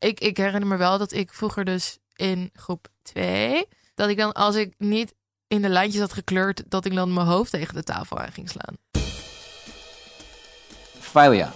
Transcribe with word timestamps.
Ik, 0.00 0.20
ik 0.20 0.36
herinner 0.36 0.66
me 0.66 0.76
wel 0.76 0.98
dat 0.98 1.12
ik 1.12 1.32
vroeger 1.32 1.64
dus 1.64 1.98
in 2.14 2.50
groep 2.52 2.88
2... 3.02 3.66
dat 3.94 4.08
ik 4.08 4.16
dan 4.16 4.32
als 4.32 4.56
ik 4.56 4.74
niet 4.78 5.14
in 5.46 5.62
de 5.62 5.68
lijntjes 5.68 6.00
had 6.00 6.12
gekleurd... 6.12 6.62
dat 6.68 6.84
ik 6.84 6.94
dan 6.94 7.12
mijn 7.12 7.26
hoofd 7.26 7.50
tegen 7.50 7.74
de 7.74 7.82
tafel 7.82 8.18
aan 8.18 8.32
ging 8.32 8.50
slaan. 8.50 9.04
Failure. 10.98 11.50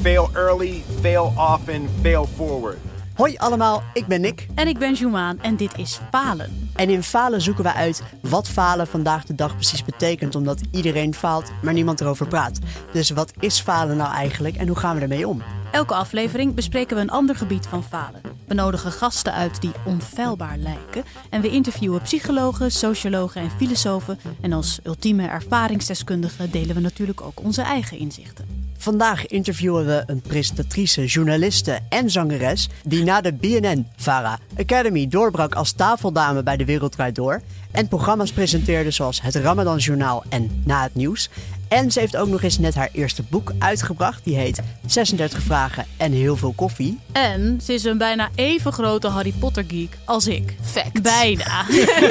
Fail 0.00 0.30
early, 0.34 0.82
fail 1.00 1.32
often, 1.36 1.88
fail 2.02 2.24
forward. 2.24 2.78
Hoi 3.18 3.36
allemaal, 3.36 3.82
ik 3.92 4.06
ben 4.06 4.20
Nick. 4.20 4.46
En 4.54 4.68
ik 4.68 4.78
ben 4.78 4.94
Jumaan 4.94 5.40
en 5.40 5.56
dit 5.56 5.78
is 5.78 6.00
Falen. 6.10 6.70
En 6.74 6.90
in 6.90 7.02
Falen 7.02 7.40
zoeken 7.40 7.64
we 7.64 7.72
uit 7.72 8.02
wat 8.22 8.48
falen 8.48 8.86
vandaag 8.86 9.24
de 9.24 9.34
dag 9.34 9.54
precies 9.54 9.84
betekent, 9.84 10.34
omdat 10.34 10.60
iedereen 10.70 11.14
faalt, 11.14 11.52
maar 11.62 11.72
niemand 11.72 12.00
erover 12.00 12.26
praat. 12.26 12.58
Dus 12.92 13.10
wat 13.10 13.32
is 13.40 13.60
falen 13.60 13.96
nou 13.96 14.12
eigenlijk 14.12 14.56
en 14.56 14.68
hoe 14.68 14.76
gaan 14.76 14.96
we 14.96 15.02
ermee 15.02 15.28
om? 15.28 15.42
Elke 15.70 15.94
aflevering 15.94 16.54
bespreken 16.54 16.96
we 16.96 17.02
een 17.02 17.10
ander 17.10 17.36
gebied 17.36 17.66
van 17.66 17.84
falen. 17.84 18.20
We 18.46 18.54
nodigen 18.54 18.92
gasten 18.92 19.32
uit 19.32 19.60
die 19.60 19.72
onfeilbaar 19.84 20.56
lijken. 20.56 21.04
En 21.30 21.40
we 21.40 21.48
interviewen 21.48 22.00
psychologen, 22.00 22.70
sociologen 22.72 23.40
en 23.40 23.50
filosofen. 23.50 24.18
En 24.40 24.52
als 24.52 24.78
ultieme 24.84 25.26
ervaringsdeskundige 25.26 26.50
delen 26.50 26.74
we 26.74 26.80
natuurlijk 26.80 27.20
ook 27.20 27.44
onze 27.44 27.62
eigen 27.62 27.98
inzichten. 27.98 28.67
Vandaag 28.80 29.26
interviewen 29.26 29.86
we 29.86 30.02
een 30.06 30.20
presentatrice, 30.20 31.04
journaliste 31.04 31.78
en 31.88 32.10
zangeres 32.10 32.68
die 32.84 33.04
na 33.04 33.20
de 33.20 33.32
BNN-VARA 33.32 34.38
Academy 34.58 35.08
doorbrak 35.08 35.54
als 35.54 35.72
tafeldame 35.72 36.42
bij 36.42 36.56
De 36.56 36.64
Wereld 36.64 36.92
Draait 36.92 37.14
Door 37.14 37.40
en 37.70 37.88
programma's 37.88 38.32
presenteerde 38.32 38.90
zoals 38.90 39.22
Het 39.22 39.34
Ramadan 39.34 39.78
Journaal 39.78 40.24
en 40.28 40.62
Na 40.64 40.82
het 40.82 40.94
Nieuws. 40.94 41.30
En 41.68 41.90
ze 41.90 42.00
heeft 42.00 42.16
ook 42.16 42.28
nog 42.28 42.42
eens 42.42 42.58
net 42.58 42.74
haar 42.74 42.88
eerste 42.92 43.22
boek 43.22 43.52
uitgebracht. 43.58 44.24
Die 44.24 44.36
heet 44.36 44.60
36 44.86 45.42
vragen 45.42 45.86
en 45.96 46.12
heel 46.12 46.36
veel 46.36 46.52
koffie. 46.56 46.98
En 47.12 47.60
ze 47.64 47.72
is 47.72 47.84
een 47.84 47.98
bijna 47.98 48.28
even 48.34 48.72
grote 48.72 49.08
Harry 49.08 49.34
Potter 49.38 49.64
geek 49.68 49.96
als 50.04 50.26
ik. 50.26 50.54
Fact. 50.62 51.02
Bijna. 51.02 51.64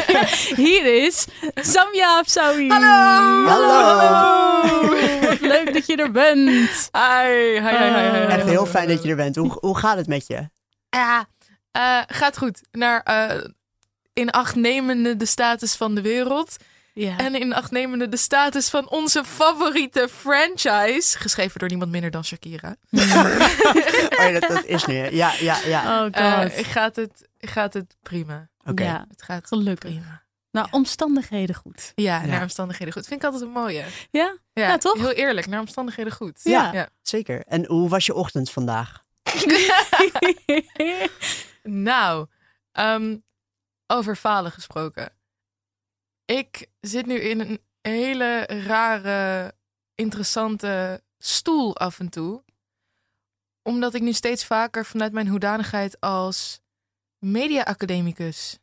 Hier 0.65 1.05
is 1.05 1.27
Samia 1.55 2.17
Afsawi. 2.17 2.67
Hallo! 2.67 3.47
Hallo! 3.49 4.95
Wat 5.39 5.49
leuk 5.55 5.73
dat 5.73 5.85
je 5.85 5.95
er 5.95 6.11
bent. 6.11 6.89
Hi, 6.91 7.31
hi, 7.31 7.59
hi, 7.59 7.77
hi, 7.77 8.09
hi, 8.09 8.17
hi. 8.19 8.25
Echt 8.25 8.45
heel 8.47 8.65
fijn 8.65 8.87
dat 8.87 9.03
je 9.03 9.09
er 9.09 9.15
bent. 9.15 9.35
Hoe, 9.35 9.57
hoe 9.59 9.77
gaat 9.77 9.97
het 9.97 10.07
met 10.07 10.27
je? 10.27 10.49
Ja, 10.89 11.25
eh, 11.71 12.01
gaat 12.07 12.37
goed. 12.37 12.61
Naar 12.71 13.01
eh, 13.03 13.43
in 14.13 14.29
acht 14.29 14.55
nemende 14.55 15.15
de 15.15 15.25
status 15.25 15.75
van 15.75 15.95
de 15.95 16.01
wereld. 16.01 16.55
Ja. 16.93 17.17
En 17.17 17.35
in 17.35 17.53
acht 17.53 17.71
nemende 17.71 18.09
de 18.09 18.17
status 18.17 18.69
van 18.69 18.89
onze 18.89 19.23
favoriete 19.23 20.09
franchise. 20.17 21.17
Geschreven 21.17 21.59
door 21.59 21.69
niemand 21.69 21.91
minder 21.91 22.11
dan 22.11 22.23
Shakira. 22.23 22.75
Oh, 24.19 24.23
ja, 24.31 24.39
dat, 24.39 24.49
dat 24.49 24.65
is 24.65 24.85
nu. 24.85 24.95
Ja, 24.95 25.31
ja, 25.39 25.57
ja. 25.65 26.01
Oh 26.03 26.07
Eh, 26.11 26.39
god. 26.41 26.65
gaat, 26.65 26.95
het, 26.95 27.27
gaat 27.39 27.73
het 27.73 27.95
prima. 28.03 28.47
Oké. 28.65 28.83
Ja, 28.83 29.05
Het 29.09 29.21
gaat 29.23 29.47
gelukkig. 29.47 29.89
prima. 29.91 30.21
Nou, 30.57 30.67
omstandigheden 30.71 31.55
goed. 31.55 31.91
Ja, 31.95 32.21
Ja. 32.21 32.25
naar 32.25 32.41
omstandigheden 32.41 32.93
goed. 32.93 33.07
Vind 33.07 33.19
ik 33.19 33.25
altijd 33.25 33.43
een 33.45 33.51
mooie. 33.53 33.85
Ja? 34.11 34.37
Ja, 34.53 34.67
Ja, 34.67 34.77
toch? 34.77 34.97
Heel 34.97 35.11
eerlijk, 35.11 35.47
naar 35.47 35.59
omstandigheden 35.59 36.13
goed. 36.13 36.39
Ja. 36.43 36.73
ja. 36.73 36.89
Zeker. 37.01 37.43
En 37.45 37.65
hoe 37.65 37.89
was 37.89 38.05
je 38.05 38.13
ochtend 38.13 38.51
vandaag? 38.51 39.01
Nou, 41.63 42.27
ehm, 42.71 43.17
over 43.87 44.15
falen 44.15 44.51
gesproken. 44.51 45.13
Ik 46.25 46.67
zit 46.79 47.05
nu 47.05 47.15
in 47.19 47.39
een 47.39 47.61
hele 47.81 48.45
rare, 48.45 49.53
interessante 49.95 51.03
stoel 51.17 51.77
af 51.77 51.99
en 51.99 52.09
toe. 52.09 52.43
Omdat 53.63 53.93
ik 53.93 54.01
nu 54.01 54.13
steeds 54.13 54.45
vaker 54.45 54.85
vanuit 54.85 55.11
mijn 55.13 55.27
hoedanigheid 55.27 55.99
als 55.99 56.59
media-academicus 57.19 58.57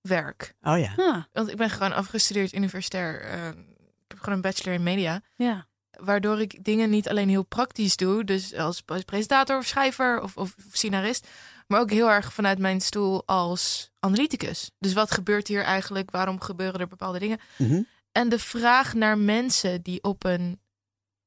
werk. 0.00 0.54
Oh 0.62 0.78
ja. 0.78 1.28
Want 1.32 1.48
ik 1.48 1.56
ben 1.56 1.70
gewoon 1.70 1.92
afgestudeerd 1.92 2.52
universitair. 2.54 3.20
eh, 3.20 3.48
ik 3.48 4.06
heb 4.08 4.18
gewoon 4.18 4.34
een 4.34 4.40
bachelor 4.40 4.74
in 4.74 4.82
media. 4.82 5.20
ja. 5.36 5.68
Waardoor 5.90 6.40
ik 6.40 6.64
dingen 6.64 6.90
niet 6.90 7.08
alleen 7.08 7.28
heel 7.28 7.42
praktisch 7.44 7.96
doe, 7.96 8.24
dus 8.24 8.54
als 8.54 8.82
als 8.86 9.02
presentator 9.02 9.58
of 9.58 9.66
schrijver 9.66 10.20
of, 10.22 10.36
of, 10.36 10.54
of 10.56 10.64
scenarist, 10.72 11.28
maar 11.66 11.80
ook 11.80 11.90
heel 11.90 12.10
erg 12.10 12.32
vanuit 12.32 12.58
mijn 12.58 12.80
stoel 12.80 13.26
als 13.26 13.90
analyticus. 13.98 14.70
Dus 14.78 14.92
wat 14.92 15.10
gebeurt 15.10 15.48
hier 15.48 15.62
eigenlijk? 15.62 16.10
Waarom 16.10 16.40
gebeuren 16.40 16.80
er 16.80 16.88
bepaalde 16.88 17.18
dingen? 17.18 17.38
Mhm. 17.56 17.82
En 18.12 18.28
de 18.28 18.38
vraag 18.38 18.94
naar 18.94 19.18
mensen 19.18 19.82
die 19.82 20.02
op 20.02 20.24
een 20.24 20.60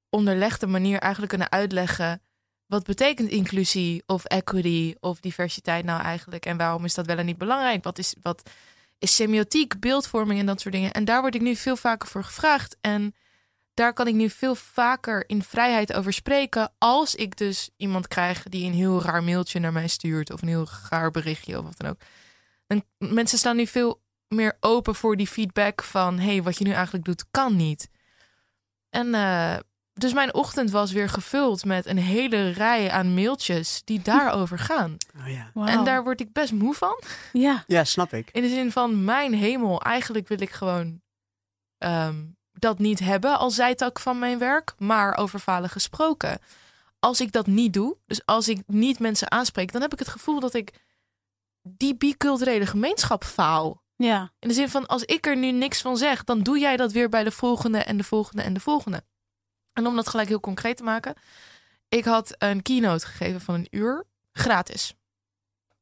onderlegde 0.09 0.67
manier 0.67 0.99
eigenlijk 0.99 1.29
kunnen 1.31 1.51
uitleggen 1.51 2.21
wat 2.73 2.85
betekent 2.85 3.29
inclusie 3.29 4.03
of 4.05 4.25
equity 4.25 4.95
of 4.99 5.19
diversiteit 5.19 5.85
nou 5.85 6.01
eigenlijk 6.01 6.45
en 6.45 6.57
waarom 6.57 6.85
is 6.85 6.93
dat 6.93 7.05
wel 7.05 7.17
en 7.17 7.25
niet 7.25 7.37
belangrijk? 7.37 7.83
Wat 7.83 7.97
is, 7.97 8.15
wat 8.21 8.49
is 8.99 9.15
semiotiek, 9.15 9.79
beeldvorming 9.79 10.39
en 10.39 10.45
dat 10.45 10.61
soort 10.61 10.73
dingen? 10.73 10.91
En 10.91 11.05
daar 11.05 11.21
word 11.21 11.35
ik 11.35 11.41
nu 11.41 11.55
veel 11.55 11.75
vaker 11.75 12.07
voor 12.07 12.23
gevraagd 12.23 12.77
en 12.81 13.15
daar 13.73 13.93
kan 13.93 14.07
ik 14.07 14.13
nu 14.13 14.29
veel 14.29 14.55
vaker 14.55 15.23
in 15.29 15.43
vrijheid 15.43 15.93
over 15.93 16.13
spreken 16.13 16.71
als 16.77 17.15
ik 17.15 17.37
dus 17.37 17.69
iemand 17.77 18.07
krijg 18.07 18.43
die 18.43 18.65
een 18.65 18.73
heel 18.73 19.01
raar 19.01 19.23
mailtje 19.23 19.59
naar 19.59 19.73
mij 19.73 19.87
stuurt 19.87 20.31
of 20.31 20.41
een 20.41 20.47
heel 20.47 20.67
raar 20.89 21.11
berichtje 21.11 21.57
of 21.57 21.63
wat 21.63 21.77
dan 21.77 21.89
ook. 21.89 21.99
En 22.67 22.85
mensen 22.97 23.37
staan 23.37 23.55
nu 23.55 23.67
veel 23.67 24.01
meer 24.27 24.57
open 24.59 24.95
voor 24.95 25.17
die 25.17 25.27
feedback 25.27 25.83
van 25.83 26.19
hey, 26.19 26.43
wat 26.43 26.57
je 26.57 26.63
nu 26.63 26.71
eigenlijk 26.71 27.05
doet 27.05 27.25
kan 27.31 27.55
niet. 27.55 27.89
En 28.89 29.13
eh, 29.13 29.57
dus 29.93 30.13
mijn 30.13 30.33
ochtend 30.33 30.71
was 30.71 30.91
weer 30.91 31.09
gevuld 31.09 31.65
met 31.65 31.85
een 31.85 31.97
hele 31.97 32.49
rij 32.49 32.91
aan 32.91 33.13
mailtjes 33.13 33.81
die 33.85 34.01
daarover 34.01 34.59
gaan. 34.59 34.97
Oh 35.19 35.27
ja. 35.27 35.67
En 35.67 35.83
daar 35.83 36.03
word 36.03 36.19
ik 36.19 36.33
best 36.33 36.51
moe 36.51 36.73
van. 36.73 37.01
Ja. 37.33 37.63
Ja, 37.67 37.83
snap 37.83 38.13
ik. 38.13 38.29
In 38.31 38.41
de 38.41 38.49
zin 38.49 38.71
van 38.71 39.03
mijn 39.03 39.33
hemel, 39.33 39.81
eigenlijk 39.81 40.27
wil 40.27 40.41
ik 40.41 40.51
gewoon 40.51 41.01
ehm, 41.77 42.15
dat 42.51 42.79
niet 42.79 42.99
hebben 42.99 43.37
als 43.37 43.55
zijtak 43.55 43.99
van 43.99 44.19
mijn 44.19 44.37
werk, 44.37 44.73
maar 44.77 45.17
over 45.17 45.39
falen 45.39 45.69
gesproken. 45.69 46.39
Als 46.99 47.21
ik 47.21 47.31
dat 47.31 47.47
niet 47.47 47.73
doe, 47.73 47.97
dus 48.05 48.25
als 48.25 48.47
ik 48.47 48.63
niet 48.67 48.99
mensen 48.99 49.31
aanspreek, 49.31 49.71
dan 49.71 49.81
heb 49.81 49.93
ik 49.93 49.99
het 49.99 50.07
gevoel 50.07 50.39
dat 50.39 50.53
ik 50.53 50.73
die 51.61 51.95
biculturele 51.95 52.65
gemeenschap 52.65 53.23
faal. 53.23 53.81
Ja. 53.95 54.31
In 54.39 54.47
de 54.47 54.53
zin 54.53 54.69
van, 54.69 54.85
als 54.85 55.03
ik 55.03 55.25
er 55.25 55.37
nu 55.37 55.51
niks 55.51 55.81
van 55.81 55.97
zeg, 55.97 56.23
dan 56.23 56.41
doe 56.41 56.59
jij 56.59 56.77
dat 56.77 56.91
weer 56.91 57.09
bij 57.09 57.23
de 57.23 57.31
volgende 57.31 57.77
en 57.77 57.97
de 57.97 58.03
volgende 58.03 58.41
en 58.41 58.53
de 58.53 58.59
volgende. 58.59 59.03
En 59.73 59.87
om 59.87 59.95
dat 59.95 60.09
gelijk 60.09 60.27
heel 60.27 60.39
concreet 60.39 60.77
te 60.77 60.83
maken, 60.83 61.15
ik 61.89 62.05
had 62.05 62.35
een 62.37 62.61
keynote 62.61 63.05
gegeven 63.05 63.41
van 63.41 63.55
een 63.55 63.67
uur, 63.69 64.03
gratis. 64.31 64.93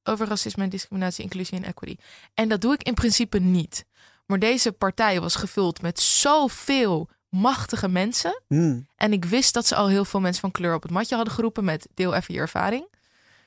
Over 0.03 0.27
racisme 0.27 0.63
en 0.63 0.69
discriminatie, 0.69 1.23
inclusie 1.23 1.57
en 1.57 1.63
equity. 1.63 1.95
En 2.33 2.49
dat 2.49 2.61
doe 2.61 2.73
ik 2.73 2.83
in 2.83 2.93
principe 2.93 3.39
niet. 3.39 3.85
Maar 4.25 4.39
deze 4.39 4.71
partij 4.71 5.21
was 5.21 5.35
gevuld 5.35 5.81
met 5.81 5.99
zoveel 5.99 7.09
machtige 7.29 7.87
mensen. 7.87 8.41
Hmm. 8.47 8.87
En 8.95 9.13
ik 9.13 9.25
wist 9.25 9.53
dat 9.53 9.67
ze 9.67 9.75
al 9.75 9.87
heel 9.87 10.05
veel 10.05 10.19
mensen 10.19 10.41
van 10.41 10.51
kleur 10.51 10.75
op 10.75 10.81
het 10.81 10.91
matje 10.91 11.15
hadden 11.15 11.33
geroepen 11.33 11.63
met 11.63 11.87
deel 11.93 12.13
even 12.13 12.33
je 12.33 12.39
ervaring. 12.39 12.87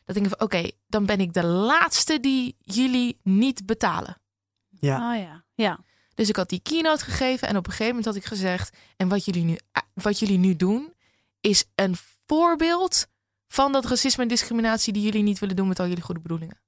Dat 0.04 0.16
ik 0.16 0.28
van 0.28 0.40
oké, 0.40 0.70
dan 0.86 1.06
ben 1.06 1.20
ik 1.20 1.32
de 1.32 1.44
laatste 1.44 2.20
die 2.20 2.56
jullie 2.60 3.18
niet 3.22 3.66
betalen. 3.66 4.20
Ja. 4.68 5.12
Oh 5.12 5.20
ja. 5.20 5.44
Ja. 5.54 5.80
Dus 6.14 6.28
ik 6.28 6.36
had 6.36 6.48
die 6.48 6.60
keynote 6.62 7.04
gegeven 7.04 7.48
en 7.48 7.56
op 7.56 7.66
een 7.66 7.70
gegeven 7.70 7.94
moment 7.94 8.04
had 8.04 8.16
ik 8.16 8.24
gezegd: 8.24 8.76
en 8.96 9.08
wat 9.08 9.24
jullie 9.24 9.44
nu, 9.44 9.58
wat 9.94 10.18
jullie 10.18 10.38
nu 10.38 10.56
doen, 10.56 10.92
is 11.40 11.64
een 11.74 11.96
voorbeeld 12.26 13.06
van 13.48 13.72
dat 13.72 13.84
racisme 13.84 14.22
en 14.22 14.28
discriminatie 14.28 14.92
die 14.92 15.02
jullie 15.02 15.22
niet 15.22 15.38
willen 15.38 15.56
doen 15.56 15.68
met 15.68 15.80
al 15.80 15.86
jullie 15.86 16.02
goede 16.02 16.20
bedoelingen. 16.20 16.60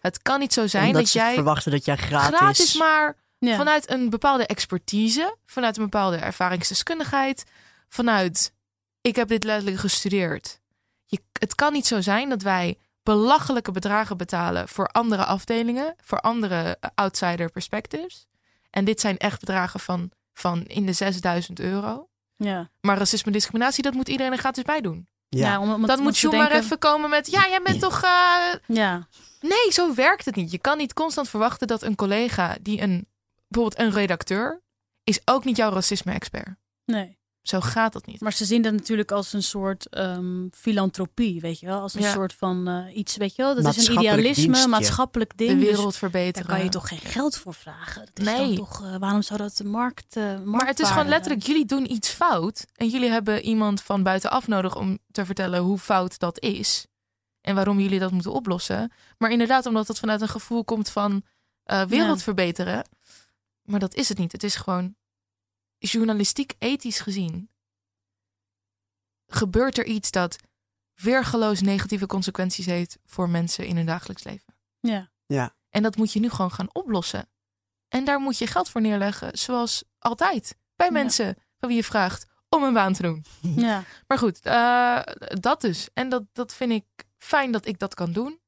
Het 0.00 0.22
kan 0.22 0.40
niet 0.40 0.52
zo 0.52 0.66
zijn 0.66 0.86
Omdat 0.86 1.00
dat 1.00 1.10
ze 1.10 1.18
jij 1.18 1.34
verwachten 1.34 1.72
dat 1.72 1.84
jij 1.84 1.96
gratis... 1.96 2.36
gratis 2.36 2.74
maar 2.74 3.16
ja. 3.38 3.56
vanuit 3.56 3.90
een 3.90 4.10
bepaalde 4.10 4.46
expertise, 4.46 5.36
vanuit 5.46 5.76
een 5.76 5.82
bepaalde 5.82 6.16
ervaringsdeskundigheid, 6.16 7.44
vanuit 7.88 8.52
ik 9.00 9.16
heb 9.16 9.28
dit 9.28 9.44
letterlijk 9.44 9.78
gestudeerd. 9.78 10.60
Je, 11.04 11.20
het 11.32 11.54
kan 11.54 11.72
niet 11.72 11.86
zo 11.86 12.00
zijn 12.00 12.28
dat 12.28 12.42
wij 12.42 12.78
belachelijke 13.02 13.70
bedragen 13.70 14.16
betalen 14.16 14.68
voor 14.68 14.88
andere 14.88 15.24
afdelingen, 15.24 15.94
voor 16.04 16.20
andere 16.20 16.76
eh, 16.80 16.90
outsider 16.94 17.50
perspectives. 17.50 18.26
En 18.70 18.84
dit 18.84 19.00
zijn 19.00 19.16
echt 19.16 19.40
bedragen 19.40 19.80
van, 19.80 20.10
van 20.32 20.64
in 20.64 20.86
de 20.86 20.92
6000 20.92 21.60
euro. 21.60 22.07
Ja. 22.38 22.70
Maar 22.80 22.98
racisme 22.98 23.26
en 23.26 23.32
discriminatie, 23.32 23.82
dat 23.82 23.94
moet 23.94 24.08
iedereen 24.08 24.32
er 24.32 24.38
gratis 24.38 24.62
bij 24.62 24.80
doen. 24.80 25.08
Ja. 25.28 25.60
om, 25.60 25.72
om, 25.72 25.86
Dat 25.86 25.98
om 25.98 26.04
moet 26.04 26.16
Sjoe 26.16 26.30
maar 26.36 26.40
denken- 26.48 26.64
even 26.64 26.78
komen 26.78 27.10
met, 27.10 27.30
ja, 27.30 27.48
jij 27.48 27.60
bent 27.62 27.80
toch... 27.80 28.02
eh, 28.02 28.54
Ja. 28.66 29.06
Nee, 29.40 29.72
zo 29.72 29.94
werkt 29.94 30.24
het 30.24 30.34
niet. 30.34 30.50
Je 30.50 30.58
kan 30.58 30.78
niet 30.78 30.92
constant 30.94 31.28
verwachten 31.28 31.66
dat 31.66 31.82
een 31.82 31.94
collega 31.94 32.56
die 32.60 32.80
een, 32.80 33.06
bijvoorbeeld 33.48 33.80
een 33.86 33.92
redacteur, 33.94 34.62
is 35.04 35.20
ook 35.24 35.44
niet 35.44 35.56
jouw 35.56 35.70
racisme-expert. 35.72 36.48
Nee. 36.84 37.18
Zo 37.48 37.60
gaat 37.60 37.92
dat 37.92 38.06
niet. 38.06 38.20
Maar 38.20 38.32
ze 38.32 38.44
zien 38.44 38.62
dat 38.62 38.72
natuurlijk 38.72 39.10
als 39.10 39.32
een 39.32 39.42
soort 39.42 39.88
ehm, 39.88 40.48
filantropie, 40.50 41.40
weet 41.40 41.60
je 41.60 41.66
wel? 41.66 41.80
Als 41.80 41.94
een 41.94 42.00
Ja. 42.00 42.12
soort 42.12 42.32
van 42.32 42.68
eh, 42.68 42.96
iets, 42.96 43.16
weet 43.16 43.36
je 43.36 43.42
wel? 43.42 43.54
Dat 43.54 43.76
is 43.76 43.86
een 43.88 43.98
idealisme, 43.98 44.42
dienstje. 44.44 44.68
maatschappelijk 44.68 45.36
ding. 45.36 45.50
De 45.50 45.56
dus 45.56 45.64
wereld 45.64 45.82
daar 45.84 45.92
verbeteren. 45.98 46.48
kan 46.48 46.62
je 46.62 46.68
toch 46.68 46.88
geen 46.88 46.98
geld 46.98 47.36
voor 47.36 47.54
vragen? 47.54 48.00
Dat 48.14 48.18
is 48.18 48.24
Nee. 48.24 48.46
dan 48.46 48.54
toch, 48.56 48.84
eh, 48.84 48.96
waarom 48.96 49.22
zou 49.22 49.38
dat 49.38 49.56
de 49.56 49.64
markt, 49.64 50.16
eh 50.16 50.40
maar 50.44 50.66
het 50.66 50.80
is 50.80 50.88
gewoon 50.88 51.08
letterlijk, 51.08 51.42
jullie 51.46 51.64
doen 51.66 51.92
iets 51.92 52.08
fout. 52.08 52.66
En 52.74 52.88
jullie 52.88 53.10
hebben 53.10 53.42
iemand 53.42 53.82
van 53.82 54.02
buitenaf 54.02 54.46
nodig 54.48 54.76
om 54.76 54.98
te 55.10 55.24
vertellen 55.26 55.60
hoe 55.60 55.78
fout 55.78 56.18
dat 56.18 56.40
is. 56.40 56.86
en 57.40 57.54
waarom 57.54 57.80
jullie 57.80 57.98
dat 57.98 58.10
moeten 58.12 58.32
oplossen. 58.32 58.92
Maar 59.18 59.30
inderdaad, 59.30 59.66
omdat 59.66 59.88
het 59.88 59.98
vanuit 59.98 60.20
een 60.20 60.28
gevoel 60.28 60.64
komt 60.64 60.90
van 60.90 61.22
eh, 61.62 61.82
wereld 61.84 62.16
Ja. 62.18 62.22
verbeteren. 62.24 62.88
Maar 63.62 63.80
dat 63.80 63.94
is 63.94 64.08
het 64.08 64.18
niet. 64.18 64.32
Het 64.32 64.42
is 64.42 64.54
gewoon 64.56 64.94
journalistiek 65.78 66.54
ethisch 66.58 67.00
gezien. 67.00 67.50
Gebeurt 69.26 69.78
er 69.78 69.84
iets 69.86 70.10
dat 70.10 70.36
weergeloos 70.94 71.60
negatieve 71.60 72.06
consequenties 72.06 72.66
heeft 72.66 72.98
voor 73.04 73.28
mensen 73.30 73.66
in 73.66 73.76
hun 73.76 73.86
dagelijks 73.86 74.24
leven. 74.24 74.54
Ja. 74.80 75.10
En 75.70 75.82
dat 75.82 75.96
moet 75.96 76.12
je 76.12 76.20
nu 76.20 76.28
gewoon 76.30 76.52
gaan 76.52 76.68
oplossen. 76.74 77.28
En 77.88 78.04
daar 78.04 78.20
moet 78.20 78.38
je 78.38 78.46
geld 78.46 78.68
voor 78.68 78.80
neerleggen, 78.80 79.38
zoals 79.38 79.84
altijd. 79.98 80.56
Bij 80.76 80.86
Ja. 80.86 80.92
mensen 80.92 81.36
van 81.58 81.68
wie 81.68 81.76
je 81.76 81.84
vraagt 81.84 82.26
om 82.48 82.62
een 82.62 82.72
baan 82.72 82.92
te 82.92 83.02
doen. 83.02 83.24
Ja. 83.66 83.84
Maar 84.06 84.18
goed, 84.18 84.40
eh, 84.40 85.00
dat 85.40 85.60
dus. 85.60 85.88
En 85.94 86.08
dat, 86.08 86.24
dat 86.32 86.54
vind 86.54 86.72
ik 86.72 86.84
fijn 87.18 87.52
dat 87.52 87.66
ik 87.66 87.78
dat 87.78 87.94
kan 87.94 88.12
doen. 88.12 88.40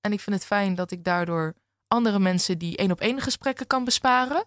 En 0.00 0.12
ik 0.12 0.20
vind 0.20 0.36
het 0.36 0.46
fijn 0.46 0.74
dat 0.74 0.90
ik 0.90 1.04
daardoor 1.04 1.54
andere 1.88 2.18
mensen 2.18 2.58
die 2.58 2.76
één 2.76 2.90
op 2.90 3.00
één 3.00 3.20
gesprekken 3.20 3.66
kan 3.66 3.84
besparen. 3.84 4.44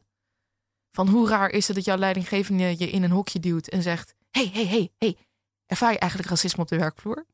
Van 0.92 1.08
hoe 1.08 1.28
raar 1.30 1.50
is 1.50 1.68
het 1.68 1.76
dat 1.76 1.86
jouw 1.86 1.98
leidinggevende 1.98 2.64
je 2.78 2.90
in 2.90 3.04
een 3.04 3.12
hokje 3.12 3.40
duwt 3.40 3.68
en 3.68 3.82
zegt: 3.82 4.14
hey, 4.32 4.50
hey, 4.54 4.66
hey, 4.68 4.92
hey, 4.98 5.18
ervaar 5.66 5.92
je 5.92 6.00
eigenlijk 6.00 6.30
racisme 6.30 6.62
op 6.64 6.68
de 6.70 6.78
werkvloer? 6.78 7.26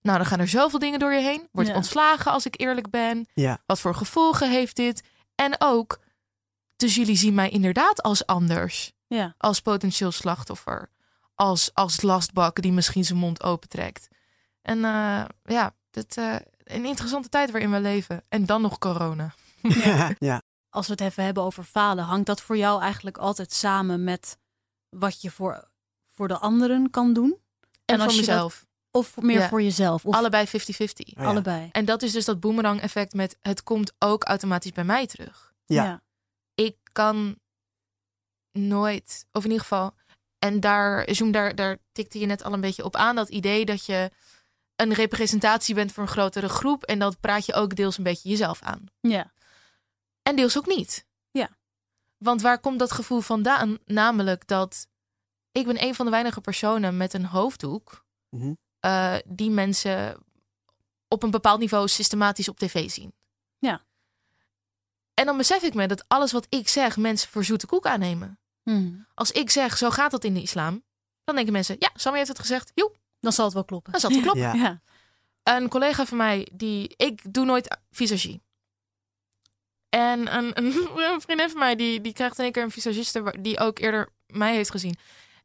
Nou, 0.00 0.16
dan 0.18 0.26
gaan 0.26 0.38
er 0.40 0.48
zoveel 0.48 0.78
dingen 0.78 0.98
door 0.98 1.12
je 1.12 1.20
heen. 1.20 1.48
Word 1.52 1.66
je 1.66 1.72
Ja. 1.72 1.78
ontslagen 1.78 2.32
als 2.32 2.46
ik 2.46 2.60
eerlijk 2.60 2.90
ben? 2.90 3.26
Ja. 3.34 3.58
Wat 3.66 3.80
voor 3.80 3.94
gevolgen 3.94 4.50
heeft 4.50 4.76
dit? 4.76 5.02
En 5.34 5.54
ook, 5.58 5.98
dus 6.76 6.94
jullie 6.94 7.16
zien 7.16 7.34
mij 7.34 7.48
inderdaad 7.50 8.02
als 8.02 8.26
anders 8.26 8.92
Ja. 9.06 9.34
als 9.38 9.60
potentieel 9.60 10.12
slachtoffer. 10.12 10.90
Als, 11.34 11.70
als 11.74 12.00
lastbak 12.00 12.62
die 12.62 12.72
misschien 12.72 13.04
zijn 13.04 13.18
mond 13.18 13.42
opentrekt. 13.42 14.08
En 14.62 14.84
eh, 14.84 15.24
ja, 15.44 15.74
dit, 15.90 16.16
eh, 16.16 16.34
een 16.64 16.84
interessante 16.84 17.28
tijd 17.28 17.50
waarin 17.50 17.70
we 17.70 17.80
leven. 17.80 18.24
En 18.28 18.46
dan 18.46 18.62
nog 18.62 18.78
corona. 18.78 19.34
Ja. 19.84 20.10
ja. 20.18 20.42
Als 20.74 20.86
we 20.86 20.92
het 20.92 21.00
even 21.00 21.24
hebben 21.24 21.42
over 21.42 21.64
falen, 21.64 22.04
hangt 22.04 22.26
dat 22.26 22.40
voor 22.40 22.56
jou 22.56 22.80
eigenlijk 22.82 23.18
altijd 23.18 23.52
samen 23.52 24.04
met 24.04 24.38
wat 24.88 25.20
je 25.20 25.30
voor, 25.30 25.68
voor 26.06 26.28
de 26.28 26.38
anderen 26.38 26.90
kan 26.90 27.12
doen? 27.12 27.36
En, 27.84 28.00
als 28.00 28.04
voor 28.04 28.20
je 28.20 28.26
dat- 28.26 28.34
mezelf. 28.36 28.66
Of 28.90 29.16
meer 29.20 29.38
Ja. 29.38 29.48
voor 29.48 29.62
jezelf? 29.62 30.04
Of 30.04 30.14
Allebei 30.14 30.46
50-50. 30.46 31.16
Oh 31.16 31.22
ja. 31.22 31.28
allebei? 31.28 31.68
En 31.72 31.84
dat 31.84 32.02
is 32.02 32.12
dus 32.12 32.24
dat 32.24 32.40
boomerang 32.40 32.80
effect 32.80 33.14
met 33.14 33.36
het 33.40 33.62
komt 33.62 33.92
ook 33.98 34.24
automatisch 34.24 34.72
bij 34.72 34.84
mij 34.84 35.06
terug. 35.06 35.54
Ja. 35.64 36.02
Ik 36.54 36.76
kan 36.92 37.38
nooit, 38.52 39.26
of 39.32 39.44
in 39.44 39.50
ieder 39.50 39.62
geval, 39.66 39.94
en 40.38 40.60
daar, 40.60 41.14
Zoom, 41.14 41.30
daar, 41.30 41.54
daar 41.54 41.78
tikte 41.92 42.18
je 42.18 42.26
net 42.26 42.44
al 42.44 42.52
een 42.52 42.60
beetje 42.60 42.84
op 42.84 42.96
aan, 42.96 43.16
dat 43.16 43.28
idee 43.28 43.64
dat 43.64 43.86
je 43.86 44.10
een 44.76 44.92
representatie 44.92 45.74
bent 45.74 45.92
voor 45.92 46.02
een 46.02 46.08
grotere 46.08 46.48
groep. 46.48 46.84
En 46.84 46.98
dat 46.98 47.20
praat 47.20 47.46
je 47.46 47.54
ook 47.54 47.76
deels 47.76 47.98
een 47.98 48.04
beetje 48.04 48.28
jezelf 48.28 48.62
aan. 48.62 48.84
Ja. 49.00 49.32
En 50.22 50.36
deels 50.36 50.58
ook 50.58 50.66
niet. 50.66 51.06
Ja. 51.30 51.48
Want 52.18 52.42
waar 52.42 52.58
komt 52.60 52.78
dat 52.78 52.92
gevoel 52.92 53.20
vandaan? 53.20 53.78
Namelijk 53.84 54.46
dat 54.46 54.86
ik 55.52 55.66
ben 55.66 55.82
een 55.82 55.94
van 55.94 56.04
de 56.04 56.10
weinige 56.10 56.40
personen 56.40 56.96
met 56.96 57.12
een 57.14 57.24
hoofddoek 57.26 58.04
Mhm. 58.30 58.52
eh, 58.80 59.14
die 59.24 59.50
mensen 59.50 60.22
op 61.08 61.22
een 61.22 61.30
bepaald 61.30 61.60
niveau 61.60 61.88
systematisch 61.88 62.48
op 62.48 62.58
tv 62.58 62.90
zien. 62.90 63.12
Ja. 63.58 63.80
En 65.14 65.26
dan 65.26 65.36
besef 65.36 65.62
ik 65.62 65.74
me 65.74 65.86
dat 65.86 66.04
alles 66.08 66.32
wat 66.32 66.46
ik 66.48 66.68
zeg 66.68 66.96
mensen 66.96 67.28
voor 67.30 67.44
zoete 67.44 67.66
koek 67.66 67.86
aannemen. 67.86 68.38
Hm. 68.62 68.90
Als 69.14 69.30
ik 69.30 69.50
zeg, 69.50 69.78
zo 69.78 69.90
gaat 69.90 70.10
dat 70.10 70.24
in 70.24 70.34
de 70.34 70.42
islam, 70.42 70.82
dan 71.24 71.34
denken 71.34 71.52
mensen, 71.52 71.76
ja, 71.78 71.90
Sammy 71.94 72.18
heeft 72.18 72.30
het 72.30 72.38
gezegd, 72.40 72.72
joep, 72.74 72.98
Dan 73.20 73.32
zal 73.32 73.44
het 73.44 73.54
wel 73.54 73.64
kloppen. 73.64 73.92
dan 73.92 74.00
zal 74.00 74.10
het 74.10 74.24
wel 74.24 74.28
kloppen. 74.32 74.58
Ja. 74.60 74.64
Ja. 74.64 74.80
Een 75.58 75.68
collega 75.68 76.06
van 76.06 76.16
mij, 76.16 76.48
die 76.52 76.94
ik 76.96 77.34
doe 77.34 77.44
nooit 77.44 77.78
visagie. 77.90 78.42
En 79.94 80.34
een, 80.36 80.50
een, 80.58 80.88
een 81.12 81.20
vriendin 81.20 81.50
van 81.50 81.58
mij, 81.58 81.76
die, 81.76 82.00
die 82.00 82.12
krijgt 82.12 82.38
in 82.38 82.44
één 82.44 82.52
keer 82.52 82.62
een 82.62 82.70
visagiste 82.70 83.34
die 83.40 83.58
ook 83.58 83.78
eerder 83.78 84.08
mij 84.26 84.54
heeft 84.54 84.70
gezien. 84.70 84.96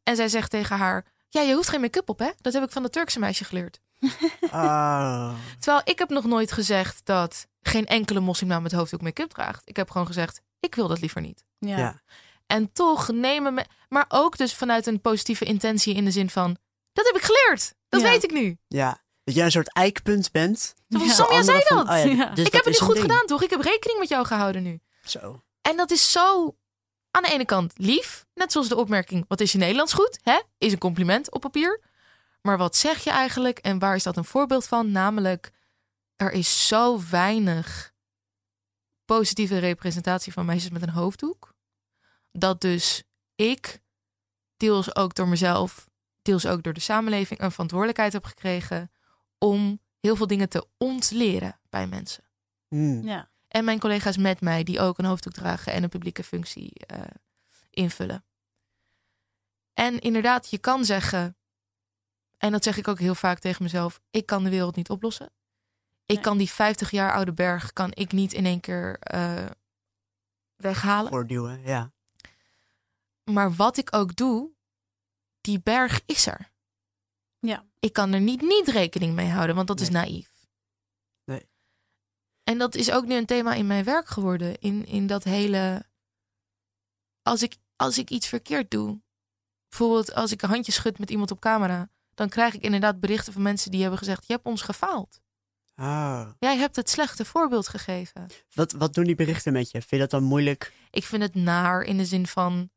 En 0.03 0.15
zij 0.15 0.27
zegt 0.27 0.49
tegen 0.51 0.77
haar, 0.77 1.05
ja, 1.29 1.41
je 1.41 1.53
hoeft 1.53 1.69
geen 1.69 1.81
make-up 1.81 2.09
op, 2.09 2.19
hè? 2.19 2.29
Dat 2.37 2.53
heb 2.53 2.63
ik 2.63 2.71
van 2.71 2.83
de 2.83 2.89
Turkse 2.89 3.19
meisje 3.19 3.43
geleerd. 3.43 3.79
Oh. 4.41 5.33
Terwijl 5.59 5.81
ik 5.83 5.99
heb 5.99 6.09
nog 6.09 6.25
nooit 6.25 6.51
gezegd 6.51 7.05
dat 7.05 7.47
geen 7.61 7.85
enkele 7.85 8.19
moslim 8.19 8.49
nou 8.49 8.61
met 8.61 8.71
hoofddoek 8.71 9.01
make-up 9.01 9.29
draagt. 9.29 9.61
Ik 9.65 9.75
heb 9.75 9.89
gewoon 9.89 10.07
gezegd, 10.07 10.41
ik 10.59 10.75
wil 10.75 10.87
dat 10.87 11.01
liever 11.01 11.21
niet. 11.21 11.43
Ja. 11.59 11.77
Ja. 11.77 12.01
En 12.45 12.71
toch 12.71 13.11
nemen 13.11 13.53
me, 13.53 13.65
maar 13.89 14.05
ook 14.07 14.37
dus 14.37 14.53
vanuit 14.53 14.85
een 14.87 15.01
positieve 15.01 15.45
intentie 15.45 15.95
in 15.95 16.05
de 16.05 16.11
zin 16.11 16.29
van, 16.29 16.57
dat 16.93 17.05
heb 17.05 17.15
ik 17.15 17.21
geleerd. 17.21 17.73
Dat 17.89 18.01
Ja. 18.01 18.09
weet 18.09 18.23
ik 18.23 18.31
nu. 18.31 18.57
Ja. 18.67 18.97
Dat 19.27 19.35
jij 19.35 19.45
een 19.45 19.51
soort 19.51 19.73
eikpunt 19.73 20.31
bent. 20.31 20.73
Ja. 20.87 20.99
Samia 21.09 21.13
zei 21.13 21.27
Anderen 21.27 21.61
van, 21.67 21.77
dat. 21.77 21.87
oh 21.87 21.97
ja, 21.97 22.03
Ja. 22.25 22.29
dus 22.29 22.45
ik 22.45 22.51
dat 22.51 22.53
heb 22.53 22.65
het 22.65 22.79
nu 22.79 22.85
goed 22.85 22.95
ding. 22.95 23.05
gedaan, 23.11 23.25
toch? 23.25 23.43
Ik 23.43 23.49
heb 23.49 23.61
rekening 23.61 23.99
met 23.99 24.09
jou 24.09 24.25
gehouden 24.25 24.63
nu. 24.63 24.79
Zo. 25.03 25.43
En 25.61 25.77
dat 25.77 25.91
is 25.91 26.11
zo 26.11 26.55
aan 27.11 27.23
de 27.23 27.29
ene 27.31 27.45
kant 27.45 27.73
lief. 27.75 28.25
Net 28.33 28.51
zoals 28.51 28.67
de 28.67 28.75
opmerking, 28.75 29.25
wat 29.27 29.39
is 29.41 29.51
je 29.51 29.57
Nederlands 29.57 29.93
goed? 29.93 30.19
Hè? 30.23 30.41
Is 30.57 30.71
een 30.71 30.77
compliment 30.77 31.31
op 31.31 31.41
papier. 31.41 31.81
Maar 32.41 32.57
wat 32.57 32.75
zeg 32.75 33.03
je 33.03 33.09
eigenlijk 33.09 33.59
en 33.59 33.79
waar 33.79 33.95
is 33.95 34.03
dat 34.03 34.17
een 34.17 34.25
voorbeeld 34.25 34.65
van? 34.65 34.91
Namelijk, 34.91 35.51
er 36.15 36.31
is 36.31 36.67
zo 36.67 36.99
weinig 37.09 37.91
positieve 39.05 39.57
representatie 39.57 40.33
van 40.33 40.45
meisjes 40.45 40.71
met 40.71 40.81
een 40.81 40.89
hoofddoek. 40.89 41.53
Dat 42.31 42.61
dus 42.61 43.03
ik, 43.35 43.79
deels 44.57 44.95
ook 44.95 45.15
door 45.15 45.27
mezelf, 45.27 45.87
deels 46.21 46.45
ook 46.45 46.63
door 46.63 46.73
de 46.73 46.79
samenleving, 46.79 47.39
een 47.41 47.51
verantwoordelijkheid 47.51 48.13
heb 48.13 48.25
gekregen 48.25 48.91
om 49.37 49.81
heel 49.99 50.15
veel 50.15 50.27
dingen 50.27 50.49
te 50.49 50.67
ontleren 50.77 51.59
bij 51.69 51.87
mensen. 51.87 52.23
Hmm. 52.67 53.01
Ja. 53.03 53.29
En 53.47 53.65
mijn 53.65 53.79
collega's 53.79 54.17
met 54.17 54.41
mij 54.41 54.63
die 54.63 54.79
ook 54.79 54.97
een 54.97 55.05
hoofddoek 55.05 55.33
dragen 55.33 55.73
en 55.73 55.83
een 55.83 55.89
publieke 55.89 56.23
functie 56.23 56.73
eh, 56.73 57.01
invullen. 57.69 58.25
En 59.73 59.99
inderdaad, 59.99 60.49
je 60.49 60.57
kan 60.57 60.85
zeggen, 60.85 61.37
en 62.37 62.51
dat 62.51 62.63
zeg 62.63 62.77
ik 62.77 62.87
ook 62.87 62.99
heel 62.99 63.15
vaak 63.15 63.39
tegen 63.39 63.63
mezelf, 63.63 63.99
ik 64.11 64.25
kan 64.25 64.43
de 64.43 64.49
wereld 64.49 64.75
niet 64.75 64.89
oplossen. 64.89 65.25
Ik 66.05 66.15
Nee. 66.15 66.23
kan 66.23 66.37
die 66.37 66.49
50 66.49 66.91
jaar 66.91 67.13
oude 67.13 67.33
berg 67.33 67.73
kan 67.73 67.91
ik 67.93 68.11
niet 68.11 68.33
in 68.33 68.45
één 68.45 68.59
keer 68.59 68.99
eh, 68.99 69.45
weghalen. 70.55 71.11
Voortduwen, 71.11 71.61
ja. 71.61 71.91
Maar 73.23 73.53
wat 73.53 73.77
ik 73.77 73.95
ook 73.95 74.15
doe, 74.15 74.51
die 75.41 75.61
berg 75.61 76.01
is 76.05 76.25
er. 76.27 76.51
Ja. 77.39 77.65
Ik 77.79 77.93
kan 77.93 78.13
er 78.13 78.19
niet 78.19 78.41
niet 78.41 78.67
rekening 78.67 79.13
mee 79.13 79.29
houden, 79.29 79.55
want 79.55 79.67
dat 79.67 79.79
is 79.79 79.89
naïef. 79.89 80.29
Nee. 81.23 81.49
En 82.43 82.57
dat 82.57 82.75
is 82.75 82.91
ook 82.91 83.05
nu 83.05 83.15
een 83.15 83.25
thema 83.25 83.53
in 83.53 83.67
mijn 83.67 83.83
werk 83.83 84.07
geworden. 84.07 84.59
In, 84.59 84.85
in 84.85 85.07
dat 85.07 85.23
hele. 85.23 85.85
Als 87.21 87.41
ik, 87.41 87.55
als 87.75 87.97
ik 87.97 88.09
iets 88.09 88.27
verkeerd 88.27 88.71
doe. 88.71 89.01
Bijvoorbeeld 89.69 90.13
als 90.13 90.31
ik 90.31 90.41
een 90.41 90.49
handje 90.49 90.71
schud 90.71 90.99
met 90.99 91.09
iemand 91.09 91.31
op 91.31 91.39
camera. 91.39 91.89
Dan 92.13 92.29
krijg 92.29 92.53
ik 92.53 92.61
inderdaad 92.61 92.99
berichten 92.99 93.33
van 93.33 93.41
mensen 93.41 93.71
die 93.71 93.81
hebben 93.81 93.99
gezegd: 93.99 94.27
Je 94.27 94.33
hebt 94.33 94.45
ons 94.45 94.61
gefaald. 94.61 95.21
Oh. 95.75 96.29
Jij 96.39 96.57
hebt 96.57 96.75
het 96.75 96.89
slechte 96.89 97.25
voorbeeld 97.25 97.67
gegeven. 97.67 98.27
Wat, 98.53 98.71
wat 98.71 98.93
doen 98.93 99.03
die 99.03 99.15
berichten 99.15 99.53
met 99.53 99.71
je? 99.71 99.77
Vind 99.77 99.91
je 99.91 99.97
dat 99.97 100.09
dan 100.09 100.23
moeilijk? 100.23 100.73
Ik 100.91 101.03
vind 101.03 101.21
het 101.21 101.35
naar 101.35 101.81
in 101.81 101.97
de 101.97 102.05
zin 102.05 102.27
van. 102.27 102.69